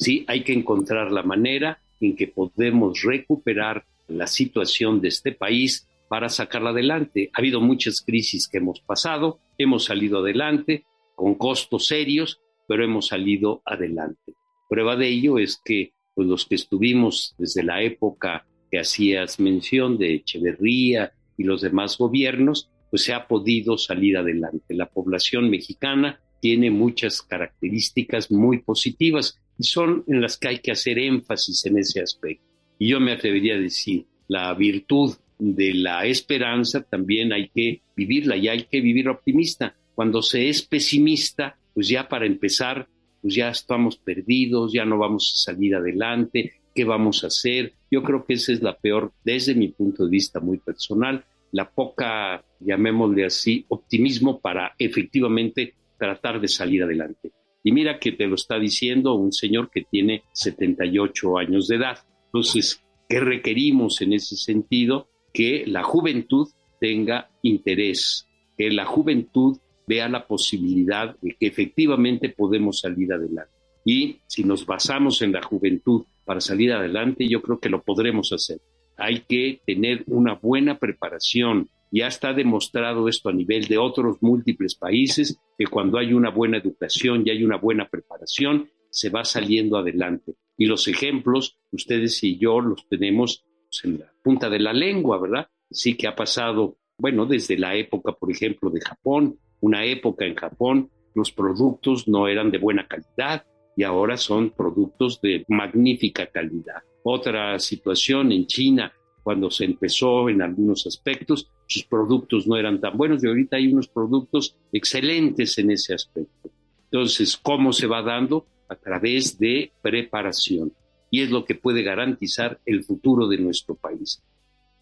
Sí, 0.00 0.24
hay 0.28 0.44
que 0.44 0.54
encontrar 0.54 1.12
la 1.12 1.22
manera 1.22 1.78
en 2.00 2.16
que 2.16 2.26
podemos 2.26 3.02
recuperar 3.02 3.84
la 4.08 4.26
situación 4.26 5.02
de 5.02 5.08
este 5.08 5.32
país 5.32 5.86
para 6.08 6.30
sacarla 6.30 6.70
adelante. 6.70 7.30
Ha 7.34 7.38
habido 7.38 7.60
muchas 7.60 8.00
crisis 8.00 8.48
que 8.48 8.58
hemos 8.58 8.80
pasado, 8.80 9.40
hemos 9.58 9.84
salido 9.84 10.20
adelante 10.20 10.86
con 11.14 11.34
costos 11.34 11.86
serios, 11.86 12.40
pero 12.66 12.82
hemos 12.82 13.08
salido 13.08 13.60
adelante. 13.66 14.32
Prueba 14.70 14.96
de 14.96 15.08
ello 15.08 15.38
es 15.38 15.60
que 15.62 15.92
pues, 16.14 16.26
los 16.26 16.46
que 16.46 16.54
estuvimos 16.54 17.34
desde 17.36 17.62
la 17.62 17.82
época 17.82 18.46
que 18.70 18.78
hacías 18.78 19.38
mención 19.38 19.98
de 19.98 20.14
Echeverría 20.14 21.12
y 21.36 21.44
los 21.44 21.60
demás 21.60 21.98
gobiernos, 21.98 22.70
pues 22.88 23.04
se 23.04 23.12
ha 23.12 23.28
podido 23.28 23.76
salir 23.76 24.16
adelante. 24.16 24.72
La 24.74 24.86
población 24.86 25.50
mexicana 25.50 26.20
tiene 26.40 26.70
muchas 26.70 27.22
características 27.22 28.30
muy 28.30 28.58
positivas 28.58 29.38
y 29.58 29.64
son 29.64 30.04
en 30.06 30.20
las 30.20 30.38
que 30.38 30.48
hay 30.48 30.58
que 30.58 30.72
hacer 30.72 30.98
énfasis 30.98 31.66
en 31.66 31.78
ese 31.78 32.00
aspecto. 32.00 32.44
Y 32.78 32.88
yo 32.88 33.00
me 33.00 33.12
atrevería 33.12 33.54
a 33.54 33.58
decir, 33.58 34.06
la 34.26 34.54
virtud 34.54 35.14
de 35.38 35.74
la 35.74 36.06
esperanza 36.06 36.82
también 36.82 37.32
hay 37.32 37.48
que 37.48 37.82
vivirla 37.96 38.36
y 38.36 38.48
hay 38.48 38.64
que 38.64 38.80
vivir 38.80 39.08
optimista. 39.08 39.74
Cuando 39.94 40.22
se 40.22 40.48
es 40.48 40.62
pesimista, 40.62 41.58
pues 41.74 41.88
ya 41.88 42.08
para 42.08 42.26
empezar, 42.26 42.88
pues 43.20 43.34
ya 43.34 43.50
estamos 43.50 43.96
perdidos, 43.96 44.72
ya 44.72 44.84
no 44.84 44.98
vamos 44.98 45.32
a 45.34 45.52
salir 45.52 45.74
adelante, 45.74 46.52
¿qué 46.74 46.84
vamos 46.84 47.24
a 47.24 47.26
hacer? 47.26 47.74
Yo 47.90 48.02
creo 48.02 48.24
que 48.24 48.34
esa 48.34 48.52
es 48.52 48.62
la 48.62 48.78
peor, 48.78 49.12
desde 49.24 49.54
mi 49.54 49.68
punto 49.68 50.04
de 50.04 50.10
vista 50.10 50.40
muy 50.40 50.58
personal, 50.58 51.24
la 51.52 51.68
poca, 51.70 52.44
llamémosle 52.60 53.24
así, 53.24 53.64
optimismo 53.68 54.40
para 54.40 54.74
efectivamente 54.78 55.74
tratar 56.00 56.40
de 56.40 56.48
salir 56.48 56.82
adelante. 56.82 57.30
Y 57.62 57.70
mira 57.70 58.00
que 58.00 58.12
te 58.12 58.26
lo 58.26 58.34
está 58.34 58.58
diciendo 58.58 59.14
un 59.14 59.32
señor 59.32 59.70
que 59.70 59.82
tiene 59.82 60.24
78 60.32 61.38
años 61.38 61.68
de 61.68 61.76
edad. 61.76 61.98
Entonces, 62.26 62.82
¿qué 63.08 63.20
requerimos 63.20 64.00
en 64.00 64.14
ese 64.14 64.34
sentido? 64.34 65.08
Que 65.32 65.64
la 65.66 65.84
juventud 65.84 66.48
tenga 66.80 67.30
interés, 67.42 68.26
que 68.56 68.70
la 68.70 68.86
juventud 68.86 69.58
vea 69.86 70.08
la 70.08 70.26
posibilidad 70.26 71.16
de 71.20 71.36
que 71.38 71.46
efectivamente 71.46 72.30
podemos 72.30 72.80
salir 72.80 73.12
adelante. 73.12 73.52
Y 73.84 74.20
si 74.26 74.44
nos 74.44 74.64
basamos 74.64 75.20
en 75.22 75.32
la 75.32 75.42
juventud 75.42 76.04
para 76.24 76.40
salir 76.40 76.72
adelante, 76.72 77.28
yo 77.28 77.42
creo 77.42 77.60
que 77.60 77.68
lo 77.68 77.82
podremos 77.82 78.32
hacer. 78.32 78.58
Hay 78.96 79.20
que 79.28 79.60
tener 79.66 80.04
una 80.06 80.34
buena 80.34 80.78
preparación, 80.78 81.68
ya 81.90 82.06
está 82.06 82.32
demostrado 82.32 83.08
esto 83.08 83.28
a 83.28 83.32
nivel 83.32 83.66
de 83.66 83.78
otros 83.78 84.18
múltiples 84.20 84.74
países, 84.74 85.38
que 85.58 85.66
cuando 85.66 85.98
hay 85.98 86.12
una 86.12 86.30
buena 86.30 86.58
educación 86.58 87.22
y 87.24 87.30
hay 87.30 87.44
una 87.44 87.56
buena 87.56 87.88
preparación, 87.88 88.68
se 88.90 89.10
va 89.10 89.24
saliendo 89.24 89.76
adelante. 89.76 90.34
Y 90.56 90.66
los 90.66 90.86
ejemplos, 90.88 91.58
ustedes 91.72 92.22
y 92.22 92.38
yo 92.38 92.60
los 92.60 92.86
tenemos 92.88 93.44
pues, 93.70 93.84
en 93.84 94.00
la 94.00 94.12
punta 94.22 94.48
de 94.50 94.58
la 94.58 94.72
lengua, 94.72 95.18
¿verdad? 95.18 95.48
Sí 95.70 95.96
que 95.96 96.06
ha 96.06 96.14
pasado, 96.14 96.76
bueno, 96.98 97.26
desde 97.26 97.58
la 97.58 97.74
época, 97.74 98.12
por 98.12 98.30
ejemplo, 98.30 98.70
de 98.70 98.80
Japón, 98.80 99.38
una 99.60 99.84
época 99.84 100.24
en 100.24 100.34
Japón, 100.34 100.90
los 101.14 101.32
productos 101.32 102.08
no 102.08 102.28
eran 102.28 102.50
de 102.50 102.58
buena 102.58 102.86
calidad 102.86 103.44
y 103.76 103.82
ahora 103.82 104.16
son 104.16 104.50
productos 104.50 105.20
de 105.20 105.44
magnífica 105.48 106.26
calidad. 106.26 106.82
Otra 107.02 107.58
situación 107.58 108.32
en 108.32 108.46
China, 108.46 108.92
cuando 109.30 109.48
se 109.48 109.64
empezó 109.64 110.28
en 110.28 110.42
algunos 110.42 110.88
aspectos, 110.88 111.48
sus 111.68 111.84
productos 111.84 112.48
no 112.48 112.56
eran 112.56 112.80
tan 112.80 112.98
buenos 112.98 113.22
y 113.22 113.28
ahorita 113.28 113.58
hay 113.58 113.72
unos 113.72 113.86
productos 113.86 114.56
excelentes 114.72 115.56
en 115.58 115.70
ese 115.70 115.94
aspecto. 115.94 116.50
Entonces, 116.90 117.38
¿cómo 117.40 117.72
se 117.72 117.86
va 117.86 118.02
dando? 118.02 118.44
A 118.68 118.74
través 118.74 119.38
de 119.38 119.70
preparación. 119.82 120.72
Y 121.12 121.22
es 121.22 121.30
lo 121.30 121.44
que 121.44 121.54
puede 121.54 121.84
garantizar 121.84 122.60
el 122.66 122.82
futuro 122.82 123.28
de 123.28 123.38
nuestro 123.38 123.76
país. 123.76 124.20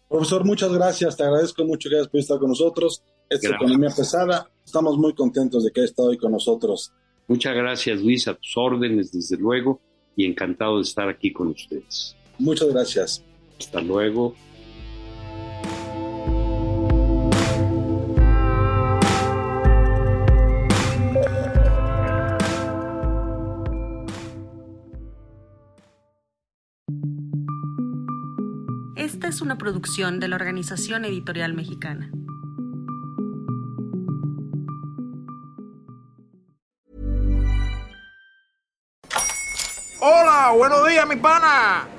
Profesor, 0.09 0.43
muchas 0.43 0.73
gracias. 0.73 1.15
Te 1.15 1.21
agradezco 1.21 1.63
mucho 1.63 1.87
que 1.87 1.97
hayas 1.97 2.07
podido 2.07 2.21
estar 2.21 2.39
con 2.39 2.49
nosotros. 2.49 3.03
Esta 3.29 3.49
economía 3.49 3.91
pesada. 3.95 4.49
Estamos 4.65 4.97
muy 4.97 5.13
contentos 5.13 5.63
de 5.63 5.69
que 5.69 5.81
hayas 5.81 5.91
estado 5.91 6.09
hoy 6.09 6.17
con 6.17 6.31
nosotros. 6.31 6.91
Muchas 7.27 7.53
gracias, 7.53 8.01
Luis, 8.01 8.27
a 8.27 8.33
tus 8.33 8.57
órdenes, 8.57 9.11
desde 9.11 9.37
luego, 9.37 9.79
y 10.15 10.25
encantado 10.25 10.77
de 10.77 10.81
estar 10.81 11.07
aquí 11.07 11.31
con 11.31 11.49
ustedes. 11.49 12.15
Muchas 12.39 12.69
gracias. 12.69 13.23
Hasta 13.59 13.81
luego. 13.81 14.35
Esta 28.95 29.27
es 29.27 29.41
una 29.41 29.57
producción 29.57 30.19
de 30.19 30.29
la 30.29 30.37
Organización 30.37 31.03
Editorial 31.03 31.53
Mexicana. 31.53 32.09
Hola, 40.01 40.53
buenos 40.55 40.87
días, 40.87 41.05
mi 41.07 41.17
pana. 41.17 41.98